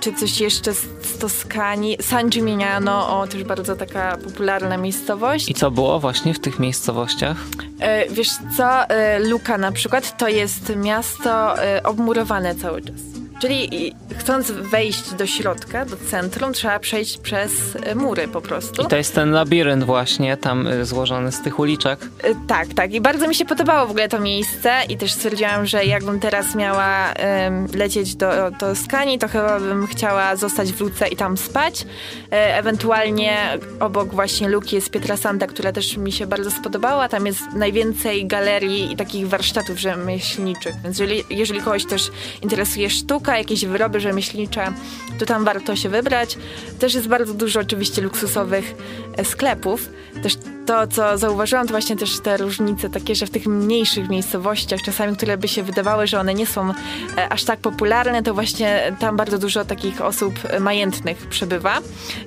[0.00, 5.48] czy coś jeszcze z, z Toskanii, San Gimignano, o, też bardzo taka popularna miejscowość.
[5.48, 7.36] I co było właśnie w tych miejscowościach?
[7.80, 13.13] E, wiesz co, e, Luka na przykład to jest miasto e, obmurowane cały czas.
[13.44, 18.82] Czyli chcąc wejść do środka, do centrum, trzeba przejść przez e, mury po prostu.
[18.82, 22.00] I to jest ten labirynt właśnie tam e, złożony z tych uliczek.
[22.22, 22.92] E, tak, tak.
[22.92, 26.54] I bardzo mi się podobało w ogóle to miejsce i też stwierdziłam, że jakbym teraz
[26.54, 31.36] miała um, lecieć do, do Skani, to chyba bym chciała zostać w Luce i tam
[31.36, 31.86] spać.
[32.32, 37.08] E, ewentualnie obok właśnie Luki jest Pietrasanta, która też mi się bardzo spodobała.
[37.08, 42.10] Tam jest najwięcej galerii i takich warsztatów rzemieślniczych, więc jeżeli, jeżeli kogoś też
[42.42, 44.72] interesuje sztuka, jakieś wyroby rzemieślnicze,
[45.18, 46.38] to tam warto się wybrać.
[46.78, 48.74] Też jest bardzo dużo oczywiście luksusowych
[49.16, 49.88] e, sklepów.
[50.22, 54.82] Też to, co zauważyłam, to właśnie też te różnice takie, że w tych mniejszych miejscowościach,
[54.82, 56.70] czasami, które by się wydawały, że one nie są
[57.16, 61.78] e, aż tak popularne, to właśnie tam bardzo dużo takich osób majętnych przebywa.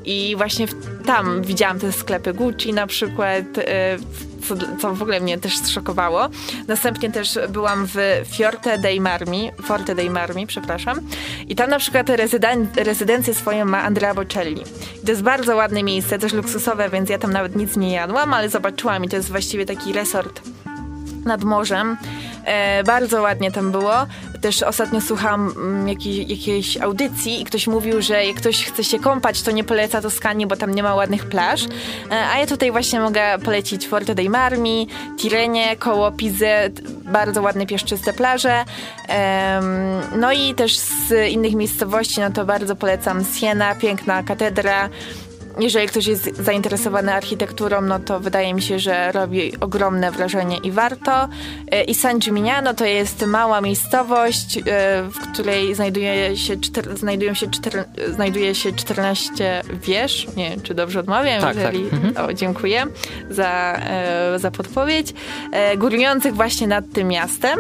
[0.06, 0.67] I właśnie
[1.06, 3.97] tam widziałam te sklepy Gucci na przykład, e,
[4.47, 6.30] co, co w ogóle mnie też zszokowało.
[6.67, 7.97] Następnie też byłam w
[8.36, 11.00] Fiorte dei Marmi, Forte dei Marmi, przepraszam.
[11.47, 14.63] I tam na przykład rezyden, rezydencję swoją ma Andrea Bocelli.
[15.06, 18.50] To jest bardzo ładne miejsce, też luksusowe, więc ja tam nawet nic nie jadłam, ale
[18.50, 20.42] zobaczyłam i to jest właściwie taki resort
[21.26, 21.98] nad morzem.
[22.46, 23.94] E, bardzo ładnie tam było.
[24.42, 29.00] Też ostatnio słuchałam mm, jakiej, jakiejś audycji i ktoś mówił, że jak ktoś chce się
[29.00, 31.63] kąpać, to nie poleca Toskanii, bo tam nie ma ładnych plaż.
[32.12, 34.88] E, a ja tutaj właśnie mogę polecić Forte dei Marmi,
[35.18, 36.48] Tirenie, koło Pizy,
[37.04, 38.66] bardzo ładne pieszczyste plaże.
[39.10, 39.62] E,
[40.18, 44.90] no i też z innych miejscowości, no to bardzo polecam Siena, piękna katedra,
[45.60, 50.72] jeżeli ktoś jest zainteresowany architekturą, no to wydaje mi się, że robi ogromne wrażenie i
[50.72, 51.30] warto.
[51.72, 54.62] E, I San Gimignano to jest mała miejscowość, e,
[55.12, 60.28] w której znajduje się, czter, znajdują się czter, znajduje się 14 wież.
[60.36, 61.41] Nie wiem, czy dobrze odmawiam.
[61.41, 61.93] Tak, jeżeli, tak.
[61.93, 62.30] Mhm.
[62.30, 62.86] O, dziękuję
[63.30, 65.13] za, e, za podpowiedź.
[65.78, 67.60] Górujących właśnie nad tym miastem.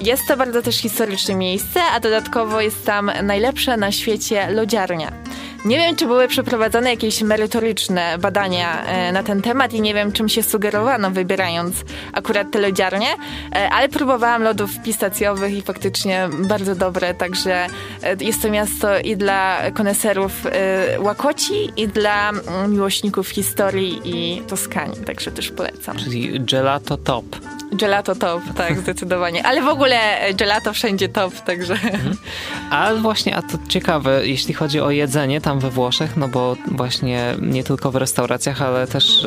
[0.00, 5.12] Jest to bardzo też historyczne miejsce, a dodatkowo jest tam najlepsza na świecie lodziarnia.
[5.64, 10.12] Nie wiem, czy były przeprowadzone jakieś merytoryczne badania e, na ten temat i nie wiem,
[10.12, 11.74] czym się sugerowano, wybierając
[12.12, 13.08] akurat te lodziarnie,
[13.54, 17.66] e, ale próbowałam lodów pistacjowych i faktycznie bardzo dobre, także
[18.02, 20.32] e, jest to miasto i dla koneserów
[20.98, 25.96] łakoci, i dla mm, miłośników historii i Toskanii, także też polecam.
[25.96, 27.24] Czyli gelato top.
[27.72, 29.46] Gelato top, tak, zdecydowanie.
[29.46, 29.98] Ale w ogóle
[30.34, 31.72] gelato wszędzie top, także...
[31.74, 32.16] Mhm.
[32.70, 37.34] A właśnie, a to ciekawe, jeśli chodzi o jedzenie tam we Włoszech, no bo właśnie
[37.40, 39.26] nie tylko w restauracjach, ale też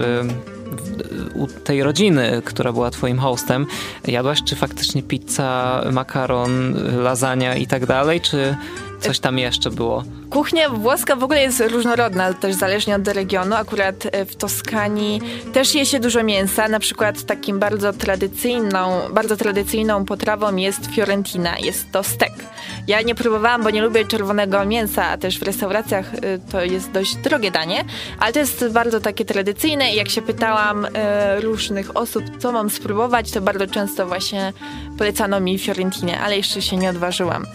[1.36, 3.68] u tej rodziny, która była twoim hostem,
[4.08, 6.74] jadłaś czy faktycznie pizza, makaron,
[7.04, 8.56] lasagna i tak dalej, czy
[9.02, 10.04] coś tam jeszcze było?
[10.30, 13.56] Kuchnia włoska w ogóle jest różnorodna, też zależnie od regionu.
[13.56, 15.22] Akurat e, w Toskanii
[15.54, 16.68] też je się dużo mięsa.
[16.68, 21.58] Na przykład takim bardzo tradycyjną, bardzo tradycyjną potrawą jest fiorentina.
[21.60, 22.34] Jest to stek.
[22.88, 26.20] Ja nie próbowałam, bo nie lubię czerwonego mięsa, a też w restauracjach e,
[26.52, 27.86] to jest dość drogie danie,
[28.20, 32.70] ale to jest bardzo takie tradycyjne i jak się pytałam e, różnych osób, co mam
[32.70, 34.54] spróbować, to bardzo często właśnie
[34.98, 37.46] polecano mi fiorentinę, ale jeszcze się nie odważyłam.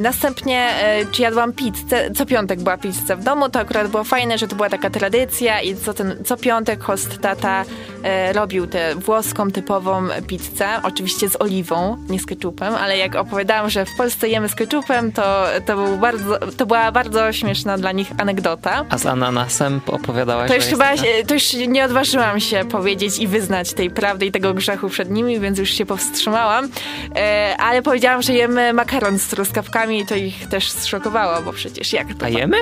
[0.00, 0.68] Następnie,
[1.12, 4.56] czy jadłam pizzę, co piątek była pizza w domu, to akurat było fajne, że to
[4.56, 7.64] była taka tradycja i co, ten, co piątek host tata
[8.02, 13.70] e, robił tę włoską, typową pizzę, oczywiście z oliwą, nie z ketchupem, ale jak opowiadałam,
[13.70, 17.92] że w Polsce jemy z ketchupem, to, to, był bardzo, to była bardzo śmieszna dla
[17.92, 18.84] nich anegdota.
[18.90, 20.48] A z ananasem opowiadałaś?
[20.48, 20.86] To już chyba,
[21.26, 25.40] to już nie odważyłam się powiedzieć i wyznać tej prawdy i tego grzechu przed nimi,
[25.40, 26.68] więc już się powstrzymałam,
[27.16, 31.92] e, ale powiedziałam, że jemy makaron z truskawkami i to ich też zszokowało, bo przecież
[31.92, 32.26] jak to?
[32.26, 32.56] A jemy?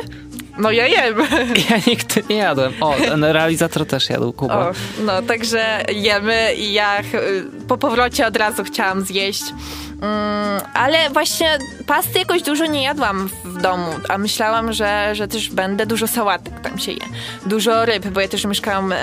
[0.59, 1.17] No ja jem.
[1.71, 2.73] Ja nigdy nie jadłem.
[2.81, 4.69] O, ten realizator też jadł, Kuba.
[4.69, 4.73] O,
[5.05, 7.01] no, także jemy i ja
[7.69, 9.43] po powrocie od razu chciałam zjeść.
[10.03, 15.51] Mm, ale właśnie pasty jakoś dużo nie jadłam w domu, a myślałam, że, że też
[15.51, 17.05] będę dużo sałatek tam się je.
[17.47, 18.97] Dużo ryb, bo ja też mieszkałam e,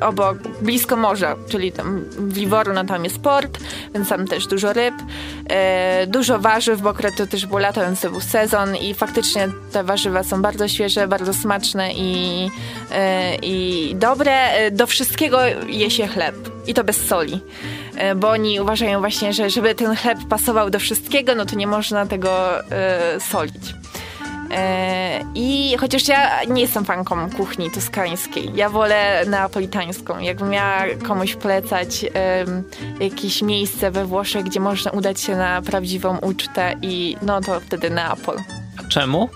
[0.00, 3.58] obok, blisko morza, czyli tam w Liworu, no tam jest port,
[3.94, 4.94] więc tam też dużo ryb.
[5.50, 9.48] E, dużo warzyw, bo akurat to też było lato, więc to był sezon i faktycznie
[9.72, 12.50] te warzywa są bardzo świeże, bardzo smaczne i,
[12.92, 14.32] e, i dobre.
[14.32, 16.34] E, do wszystkiego je się chleb
[16.66, 17.40] i to bez soli.
[17.98, 21.66] E, bo oni uważają właśnie, że żeby ten chleb pasował do wszystkiego, no to nie
[21.66, 23.74] można tego e, solić.
[24.50, 30.18] E, I chociaż ja nie jestem fanką kuchni toskańskiej, ja wolę neapolitańską.
[30.18, 32.06] Jakbym miała komuś polecać
[33.00, 37.90] jakieś miejsce we Włoszech, gdzie można udać się na prawdziwą ucztę i no to wtedy
[37.90, 38.36] Neapol.
[38.78, 39.28] A czemu?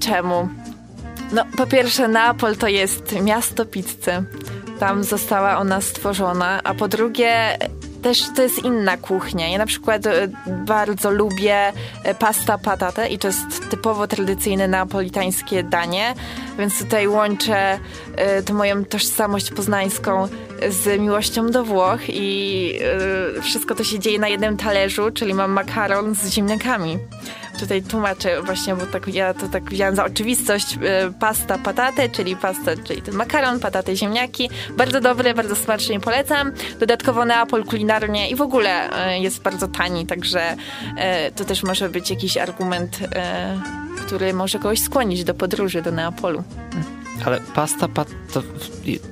[0.00, 0.48] czemu?
[1.32, 4.24] No, po pierwsze, Neapol to jest miasto pizzy.
[4.78, 7.58] Tam została ona stworzona, a po drugie,
[8.02, 9.48] też to jest inna kuchnia.
[9.48, 11.72] Ja na przykład e, bardzo lubię
[12.04, 16.14] e, pasta patate i to jest typowo tradycyjne neapolitańskie danie,
[16.58, 17.78] więc tutaj łączę
[18.16, 20.28] e, tę moją tożsamość poznańską
[20.68, 22.78] z miłością do Włoch i
[23.42, 26.98] wszystko to się dzieje na jednym talerzu, czyli mam makaron z ziemniakami
[27.58, 30.74] tutaj tłumaczę właśnie, bo tak ja to tak wziąłem za oczywistość.
[30.74, 34.50] Y, pasta patate, czyli pasta, czyli ten makaron, pataty, ziemniaki.
[34.76, 36.52] Bardzo dobre, bardzo smacznie polecam.
[36.80, 41.88] Dodatkowo Neapol kulinarnie i w ogóle y, jest bardzo tani, także y, to też może
[41.88, 42.98] być jakiś argument,
[44.06, 46.44] który może kogoś skłonić do podróży do Neapolu.
[47.24, 48.42] Ale pasta pat, to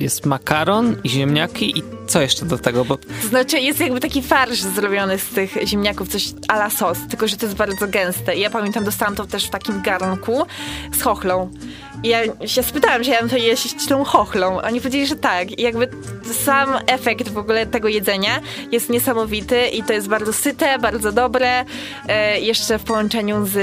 [0.00, 2.84] jest makaron i ziemniaki i co jeszcze do tego?
[2.84, 2.98] Bo...
[3.28, 7.36] Znaczy jest jakby taki farsz zrobiony z tych ziemniaków, coś a la sos, tylko że
[7.36, 8.36] to jest bardzo gęste.
[8.36, 10.46] I ja pamiętam, dostałam to też w takim garnku
[10.92, 11.50] z chochlą.
[12.02, 14.60] I ja się spytałam, czy ja mam to jeść tą chochlą.
[14.62, 15.58] Oni powiedzieli, że tak.
[15.58, 15.88] I jakby
[16.44, 18.40] sam efekt w ogóle tego jedzenia
[18.72, 21.64] jest niesamowity i to jest bardzo syte, bardzo dobre.
[22.08, 23.58] E, jeszcze w połączeniu z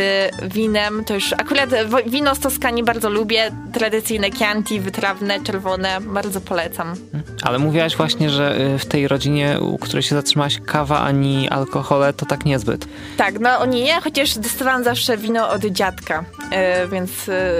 [0.53, 1.69] winem, to już akurat
[2.07, 3.51] wino z Toskanii bardzo lubię.
[3.73, 6.95] Tradycyjne Chianti, wytrawne, czerwone, bardzo polecam.
[7.43, 12.13] Ale mówiłaś właśnie, że y, w tej rodzinie, u której się zatrzymałaś, kawa ani alkohole
[12.13, 12.85] to tak niezbyt.
[13.17, 17.53] Tak, no oni nie, chociaż dostawałam zawsze wino od dziadka, e, więc e,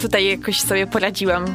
[0.00, 1.44] tutaj jakoś sobie poradziłam.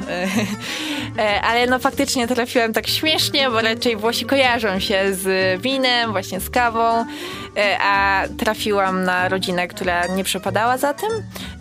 [1.18, 6.40] E, ale no faktycznie trafiłam tak śmiesznie, bo raczej Włosi kojarzą się z winem, właśnie
[6.40, 7.06] z kawą,
[7.58, 11.10] e, a trafiłam na rodzinę, która nie przepadała za tym,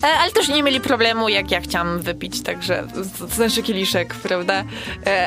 [0.03, 2.87] e, ale też nie mieli problemu, jak ja chciałam wypić, także
[3.19, 4.65] to znaczy kieliszek, prawda,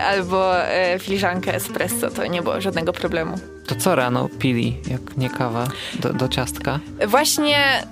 [0.07, 0.53] albo
[0.99, 3.37] filiżankę espresso, to nie było żadnego problemu.
[3.67, 5.67] To co rano pili, jak nie kawa,
[5.99, 6.79] do, do ciastka?
[7.07, 7.87] Właśnie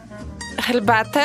[0.61, 1.21] herbatę,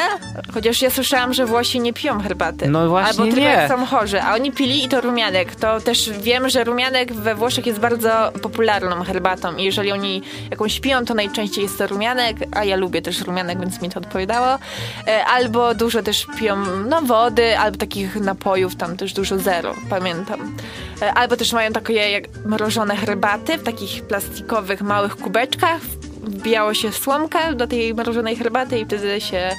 [0.54, 2.68] chociaż ja słyszałam, że Włosi nie piją herbaty.
[2.68, 3.68] No właśnie Albo tylko nie.
[3.68, 5.54] są chorzy, a oni pili i to rumianek.
[5.54, 10.80] To też wiem, że rumianek we Włoszech jest bardzo popularną herbatą i jeżeli oni jakąś
[10.80, 14.58] piją, to najczęściej jest to rumianek, a ja lubię też rumianek, więc mi to odpowiadało.
[15.06, 16.56] E, albo dużo też piją
[16.88, 20.56] no, wody, albo takich napojów, tam też dużo zero, pamiętam.
[21.02, 25.80] E, albo też mają takie jak mrożone herbaty w takich plastikowych, małych kubeczkach,
[26.22, 29.50] wbijało się słomka do tej mrożonej herbaty i wtedy się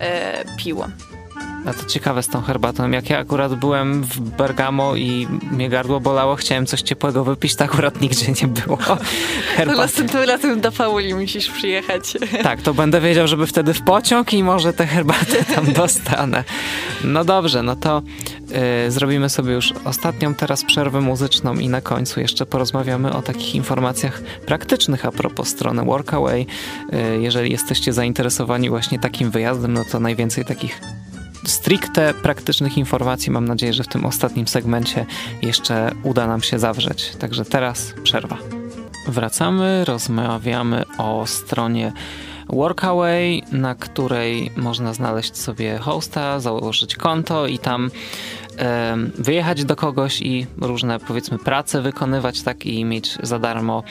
[0.00, 0.88] e, piło.
[1.66, 2.90] A to ciekawe z tą herbatą.
[2.90, 7.64] Jak ja akurat byłem w Bergamo i mnie gardło bolało, chciałem coś ciepłego wypić, to
[7.64, 8.76] akurat nigdzie nie było
[9.56, 9.76] herbaty.
[9.76, 12.16] To następnym razem do Pauli musisz przyjechać.
[12.42, 16.44] Tak, to będę wiedział, żeby wtedy w pociąg i może te herbaty tam dostanę.
[17.04, 18.02] No dobrze, no to
[18.86, 23.54] y, zrobimy sobie już ostatnią teraz przerwę muzyczną i na końcu jeszcze porozmawiamy o takich
[23.54, 26.46] informacjach praktycznych a propos strony Workaway.
[26.92, 30.80] Y, jeżeli jesteście zainteresowani właśnie takim wyjazdem, no to najwięcej takich
[31.44, 35.06] stricte praktycznych informacji mam nadzieję, że w tym ostatnim segmencie
[35.42, 37.16] jeszcze uda nam się zawrzeć.
[37.18, 38.36] Także teraz przerwa.
[39.08, 41.92] Wracamy, rozmawiamy o stronie
[42.48, 47.90] Workaway, na której można znaleźć sobie hosta, założyć konto i tam
[49.18, 53.82] wyjechać do kogoś i różne powiedzmy prace wykonywać tak i mieć za darmo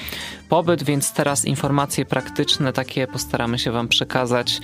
[0.49, 4.61] pobyt, więc teraz informacje praktyczne takie postaramy się wam przekazać.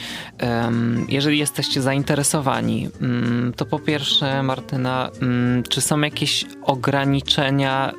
[1.09, 7.93] Jeżeli jesteście zainteresowani, mm, to po pierwsze Martyna, mm, czy są jakieś ograniczenia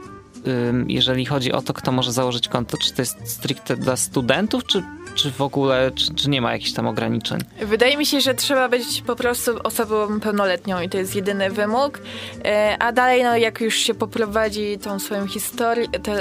[0.88, 4.82] jeżeli chodzi o to, kto może założyć konto, czy to jest stricte dla studentów, czy
[5.16, 7.40] czy w ogóle, czy, czy, nie ma jakichś tam ograniczeń?
[7.62, 12.00] Wydaje mi się, że trzeba być po prostu osobą pełnoletnią i to jest jedyny wymóg.
[12.44, 15.26] E, a dalej, no jak już się poprowadzi tą swoją,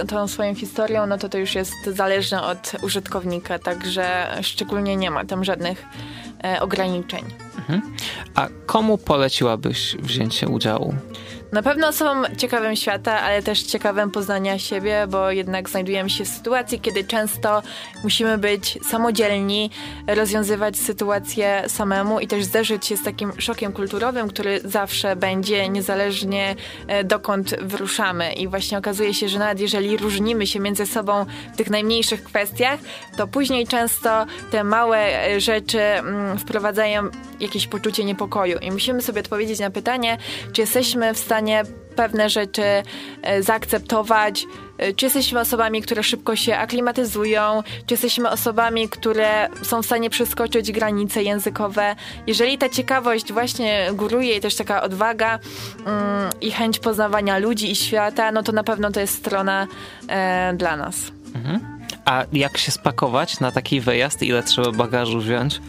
[0.07, 5.25] tą swoją historią, no to to już jest zależne od użytkownika, także szczególnie nie ma
[5.25, 5.85] tam żadnych
[6.59, 7.23] ograniczeń.
[7.57, 7.81] Mhm.
[8.35, 10.93] A komu poleciłabyś wzięcie udziału?
[11.55, 16.27] Na pewno osobom ciekawym świata, ale też ciekawym poznania siebie, bo jednak znajdujemy się w
[16.27, 17.63] sytuacji, kiedy często
[18.03, 19.71] musimy być samodzielni,
[20.07, 26.55] rozwiązywać sytuację samemu i też zderzyć się z takim szokiem kulturowym, który zawsze będzie, niezależnie
[26.87, 28.33] e, dokąd wyruszamy.
[28.33, 32.79] I właśnie okazuje się, że nawet jeżeli różnimy się między sobą w tych najmniejszych kwestiach,
[33.17, 37.09] to później często te małe e, rzeczy mm, wprowadzają
[37.39, 38.59] jakieś poczucie niepokoju.
[38.59, 40.17] I musimy sobie odpowiedzieć na pytanie,
[40.53, 41.63] czy jesteśmy w stanie
[41.95, 42.63] pewne rzeczy
[43.21, 44.45] e, zaakceptować,
[44.77, 50.09] e, czy jesteśmy osobami, które szybko się aklimatyzują, czy jesteśmy osobami, które są w stanie
[50.09, 51.95] przeskoczyć granice językowe.
[52.27, 55.39] Jeżeli ta ciekawość właśnie góruje i też taka odwaga
[55.85, 59.67] mm, i chęć poznawania ludzi i świata, no to na pewno to jest strona
[60.07, 60.95] e, dla nas.
[61.35, 61.75] Mhm.
[62.05, 64.23] A jak się spakować na taki wyjazd?
[64.23, 65.61] Ile trzeba bagażu wziąć?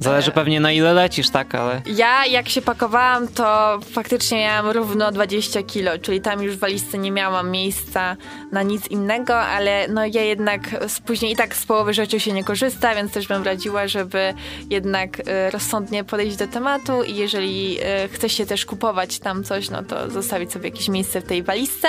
[0.00, 1.82] Zależy pewnie na ile lecisz, tak, ale...
[1.86, 6.98] Ja jak się pakowałam, to faktycznie miałam równo 20 kilo, czyli tam już w walizce
[6.98, 8.16] nie miałam miejsca
[8.52, 10.60] na nic innego, ale no ja jednak
[11.06, 14.34] później i tak z połowy rzeczy się nie korzysta, więc też bym radziła, żeby
[14.70, 19.70] jednak y, rozsądnie podejść do tematu i jeżeli y, chce się też kupować tam coś,
[19.70, 21.88] no to zostawić sobie jakieś miejsce w tej walizce.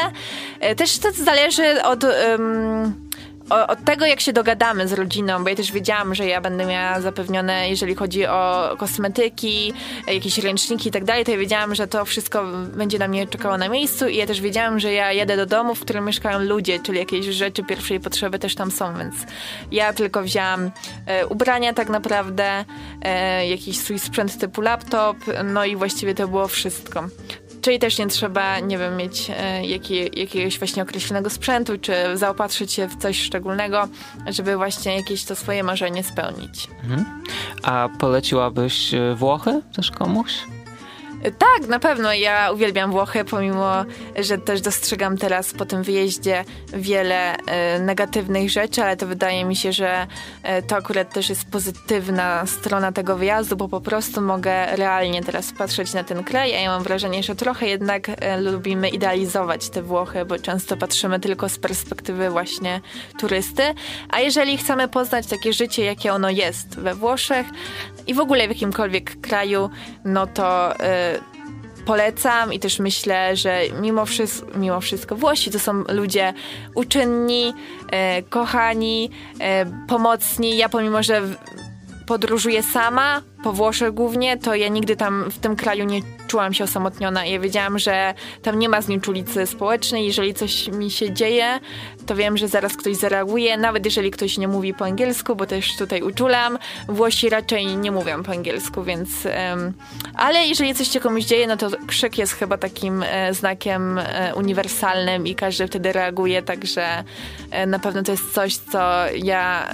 [0.77, 2.05] Też to zależy od
[3.51, 7.01] od tego, jak się dogadamy z rodziną, bo ja też wiedziałam, że ja będę miała
[7.01, 9.73] zapewnione, jeżeli chodzi o kosmetyki,
[10.07, 12.43] jakieś ręczniki i tak dalej, to ja wiedziałam, że to wszystko
[12.75, 15.75] będzie na mnie czekało na miejscu i ja też wiedziałam, że ja jedę do domu,
[15.75, 19.15] w którym mieszkają ludzie, czyli jakieś rzeczy pierwszej potrzeby też tam są, więc
[19.71, 20.71] ja tylko wzięłam
[21.05, 22.65] e, ubrania tak naprawdę,
[23.01, 27.07] e, jakiś swój sprzęt typu laptop, no i właściwie to było wszystko.
[27.61, 32.71] Czyli też nie trzeba, nie wiem, mieć e, jakie, jakiegoś właśnie określonego sprzętu, czy zaopatrzyć
[32.73, 33.87] się w coś szczególnego,
[34.27, 36.67] żeby właśnie jakieś to swoje marzenie spełnić.
[36.83, 37.05] Mhm.
[37.63, 40.33] A poleciłabyś e, Włochy też komuś?
[41.21, 42.13] Tak, na pewno.
[42.13, 43.85] Ja uwielbiam Włochy, pomimo,
[44.19, 49.55] że też dostrzegam teraz po tym wyjeździe wiele e, negatywnych rzeczy, ale to wydaje mi
[49.55, 50.07] się, że
[50.43, 55.53] e, to akurat też jest pozytywna strona tego wyjazdu, bo po prostu mogę realnie teraz
[55.57, 59.81] patrzeć na ten kraj, a ja mam wrażenie, że trochę jednak e, lubimy idealizować te
[59.81, 62.81] Włochy, bo często patrzymy tylko z perspektywy właśnie
[63.19, 63.63] turysty,
[64.09, 67.47] a jeżeli chcemy poznać takie życie, jakie ono jest we Włoszech
[68.07, 69.69] i w ogóle w jakimkolwiek kraju,
[70.05, 70.73] no to
[71.91, 76.33] polecam i też myślę, że mimo, wszystko, mimo wszystko Włosi to są ludzie
[76.75, 77.53] uczynni,
[77.91, 80.57] e, kochani, e, pomocni.
[80.57, 81.21] Ja pomimo, że
[82.11, 86.63] podróżuję sama, po Włoszech głównie, to ja nigdy tam w tym kraju nie czułam się
[86.63, 87.25] osamotniona.
[87.25, 90.05] Ja wiedziałam, że tam nie ma znieczulicy społecznej.
[90.05, 91.59] Jeżeli coś mi się dzieje,
[92.05, 95.77] to wiem, że zaraz ktoś zareaguje, nawet jeżeli ktoś nie mówi po angielsku, bo też
[95.77, 96.57] tutaj uczulam.
[96.87, 99.09] Włosi raczej nie mówią po angielsku, więc...
[99.25, 99.73] Um,
[100.15, 104.35] ale jeżeli coś się komuś dzieje, no to krzyk jest chyba takim e, znakiem e,
[104.35, 107.03] uniwersalnym i każdy wtedy reaguje, także
[107.51, 108.79] e, na pewno to jest coś, co
[109.15, 109.69] ja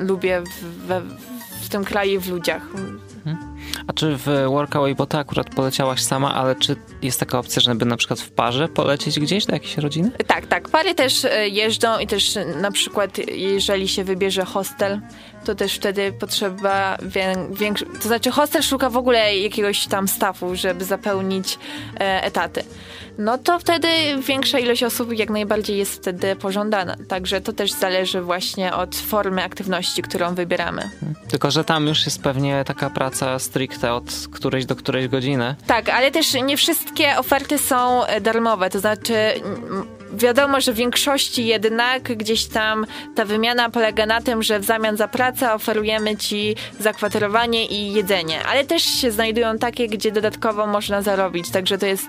[0.00, 1.29] lubię w, w, w
[1.70, 2.62] tym kraju w ludziach.
[3.26, 3.60] Mhm.
[3.86, 7.84] A czy w Workaway, bo ty akurat poleciałaś sama, ale czy jest taka opcja, żeby
[7.84, 10.10] na przykład w parze polecieć gdzieś do jakiejś rodziny?
[10.26, 10.68] Tak, tak.
[10.68, 15.00] Pary też e, jeżdżą i też na przykład jeżeli się wybierze hostel,
[15.44, 16.98] to też wtedy potrzeba
[17.50, 17.86] większy...
[17.86, 21.58] To znaczy hostel szuka w ogóle jakiegoś tam stafu, żeby zapełnić
[22.00, 22.64] e, etaty
[23.20, 23.88] no to wtedy
[24.26, 26.96] większa ilość osób jak najbardziej jest wtedy pożądana.
[27.08, 30.90] Także to też zależy właśnie od formy aktywności, którą wybieramy.
[31.28, 35.54] Tylko, że tam już jest pewnie taka praca stricte od którejś do którejś godziny.
[35.66, 39.14] Tak, ale też nie wszystkie oferty są darmowe, to znaczy
[40.12, 44.96] wiadomo, że w większości jednak gdzieś tam ta wymiana polega na tym, że w zamian
[44.96, 51.02] za pracę oferujemy ci zakwaterowanie i jedzenie, ale też się znajdują takie, gdzie dodatkowo można
[51.02, 52.08] zarobić, także to jest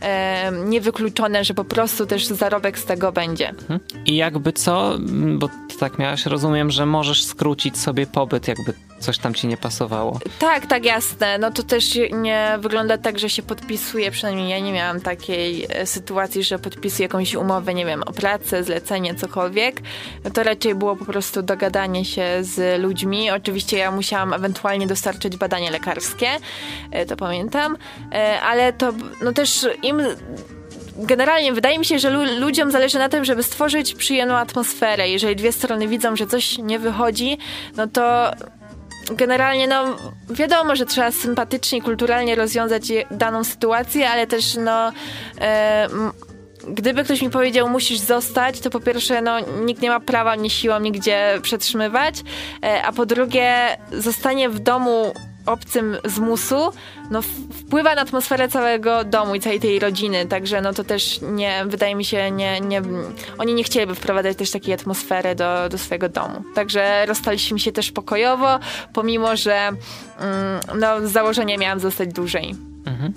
[0.00, 3.48] e, niewykluczone, że po prostu też zarobek z tego będzie.
[3.48, 3.80] Mhm.
[4.06, 4.98] I jakby co,
[5.38, 5.48] bo
[5.78, 10.18] tak miałaś, rozumiem, że możesz skrócić sobie pobyt, jakby coś tam ci nie pasowało.
[10.38, 11.38] Tak, tak, jasne.
[11.38, 15.86] No to też nie wygląda tak, że się podpisuje, przynajmniej ja nie miałam takiej e,
[15.86, 19.80] sytuacji, że podpisuję jakąś umowę, nie wiem, o pracę, zlecenie, cokolwiek.
[20.24, 23.30] No to raczej było po prostu dogadanie się z ludźmi.
[23.30, 26.28] Oczywiście ja musiałam ewentualnie dostarczyć badanie lekarskie,
[26.90, 27.76] e, to pamiętam,
[28.12, 28.92] e, ale to
[29.22, 30.02] no też im
[30.96, 35.08] generalnie wydaje mi się, że lu ludziom zależy na tym, żeby stworzyć przyjemną atmosferę.
[35.08, 37.38] Jeżeli dwie strony widzą, że coś nie wychodzi,
[37.76, 38.30] no to
[39.10, 39.96] generalnie no
[40.30, 44.92] wiadomo, że trzeba sympatycznie kulturalnie rozwiązać daną sytuację, ale też no
[45.40, 45.88] e,
[46.68, 50.50] gdyby ktoś mi powiedział musisz zostać, to po pierwsze no nikt nie ma prawa mnie
[50.50, 52.14] siłą nigdzie przetrzymywać,
[52.64, 55.12] e, a po drugie zostanie w domu
[55.46, 56.72] obcym z musu,
[57.10, 57.22] no
[57.52, 61.94] wpływa na atmosferę całego domu i całej tej rodziny, także no to też nie, wydaje
[61.94, 62.82] mi się, nie, nie,
[63.38, 66.44] oni nie chcieliby wprowadzać też takiej atmosfery do, do swojego domu.
[66.54, 68.58] Także rozstaliśmy się też pokojowo,
[68.92, 69.80] pomimo, że mm,
[70.80, 72.54] no, z założenia miałam zostać dłużej.
[72.86, 73.12] Mhm.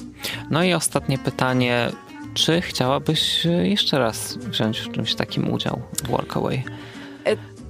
[0.49, 1.89] No i ostatnie pytanie.
[2.33, 6.63] Czy chciałabyś jeszcze raz wziąć w czymś takim udział w Workaway?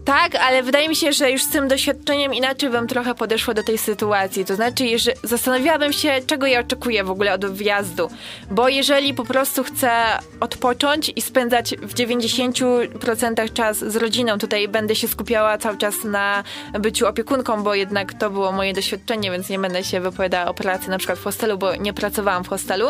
[0.05, 3.63] Tak, ale wydaje mi się, że już z tym doświadczeniem inaczej bym trochę podeszła do
[3.63, 4.45] tej sytuacji.
[4.45, 8.09] To znaczy, że zastanawiałabym się, czego ja oczekuję w ogóle od wyjazdu.
[8.51, 9.91] Bo jeżeli po prostu chcę
[10.39, 16.43] odpocząć i spędzać w 90% czas z rodziną, tutaj będę się skupiała cały czas na
[16.79, 20.89] byciu opiekunką, bo jednak to było moje doświadczenie, więc nie będę się wypowiadała o pracy
[20.89, 22.87] na przykład w hostelu, bo nie pracowałam w hostelu,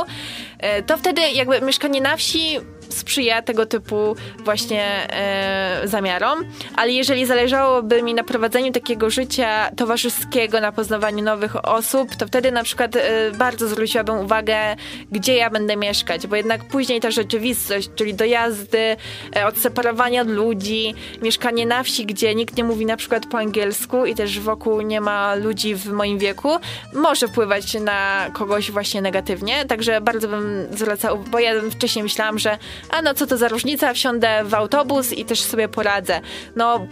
[0.60, 2.60] e, to wtedy jakby mieszkanie na wsi
[2.90, 6.40] sprzyja tego typu właśnie e, zamiarom,
[6.76, 12.52] ale jeżeli zależałoby mi na prowadzeniu takiego życia towarzyskiego, na poznawaniu nowych osób, to wtedy
[12.52, 14.76] na przykład e, bardzo zwróciłabym uwagę,
[15.12, 18.96] gdzie ja będę mieszkać, bo jednak później ta rzeczywistość, czyli dojazdy,
[19.36, 24.16] e, od ludzi, mieszkanie na wsi, gdzie nikt nie mówi na przykład po angielsku i
[24.16, 26.50] też wokół nie ma ludzi w moim wieku,
[26.94, 32.58] może wpływać na kogoś właśnie negatywnie, także bardzo bym zwracał, bo ja wcześniej myślałam, że
[32.90, 36.22] a no co to za różnica, wsiądę w autobus i też sobie poradzę.
[36.56, 36.88] No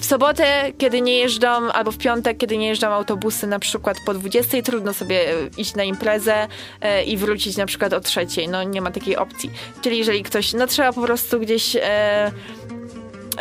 [0.00, 4.14] w sobotę, kiedy nie jeżdżą, albo w piątek, kiedy nie jeżdżą autobusy na przykład po
[4.14, 6.48] 20, trudno sobie e, iść na imprezę
[6.80, 8.48] e, i wrócić na przykład o trzeciej.
[8.48, 9.50] No nie ma takiej opcji.
[9.80, 12.32] Czyli jeżeli ktoś, no trzeba po prostu gdzieś e,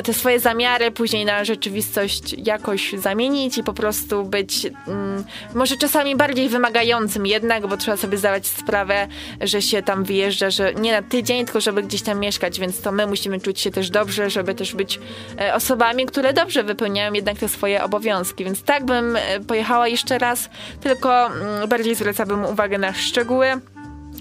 [0.04, 5.24] te swoje zamiary później na rzeczywistość jakoś zamienić i po prostu być mm,
[5.54, 9.08] może czasami bardziej wymagającym jednak, bo trzeba sobie zdawać sprawę,
[9.42, 12.92] że się tam wyjeżdża, że nie na tydzień, tylko żeby gdzieś tam mieszkać, więc to
[12.92, 15.00] my musimy czuć się też dobrze, żeby też być
[15.40, 20.18] e, osobami, które dobrze wypełniają jednak te swoje obowiązki, więc tak bym e, pojechała jeszcze
[20.18, 20.50] raz,
[20.82, 23.62] tylko mm, bardziej zwracałbym uwagę na szczegóły.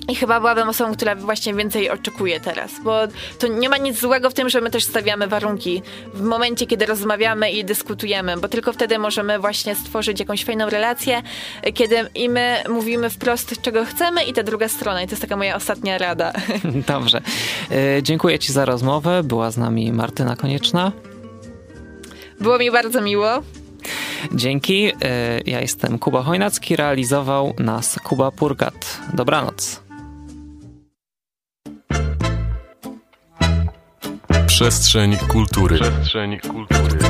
[0.08, 2.98] I chyba byłabym osobą, która właśnie więcej oczekuje teraz, bo
[3.38, 5.82] to nie ma nic złego w tym, że my też stawiamy warunki
[6.14, 11.22] w momencie, kiedy rozmawiamy i dyskutujemy, bo tylko wtedy możemy właśnie stworzyć jakąś fajną relację,
[11.74, 15.02] kiedy i my mówimy wprost, czego chcemy i ta druga strona.
[15.02, 16.32] I to jest taka moja ostatnia rada.
[16.94, 17.20] Dobrze.
[17.70, 19.22] E, dziękuję Ci za rozmowę.
[19.22, 20.92] Była z nami Martyna Konieczna.
[22.40, 23.42] Było mi bardzo miło.
[24.32, 24.92] Dzięki.
[25.02, 26.76] E, ja jestem Kuba Chojnacki.
[26.76, 28.98] Realizował nas Kuba Purgat.
[29.14, 29.87] Dobranoc.
[34.58, 35.78] Przestrzeń kultury.
[35.80, 37.07] Przestrzeń kultury.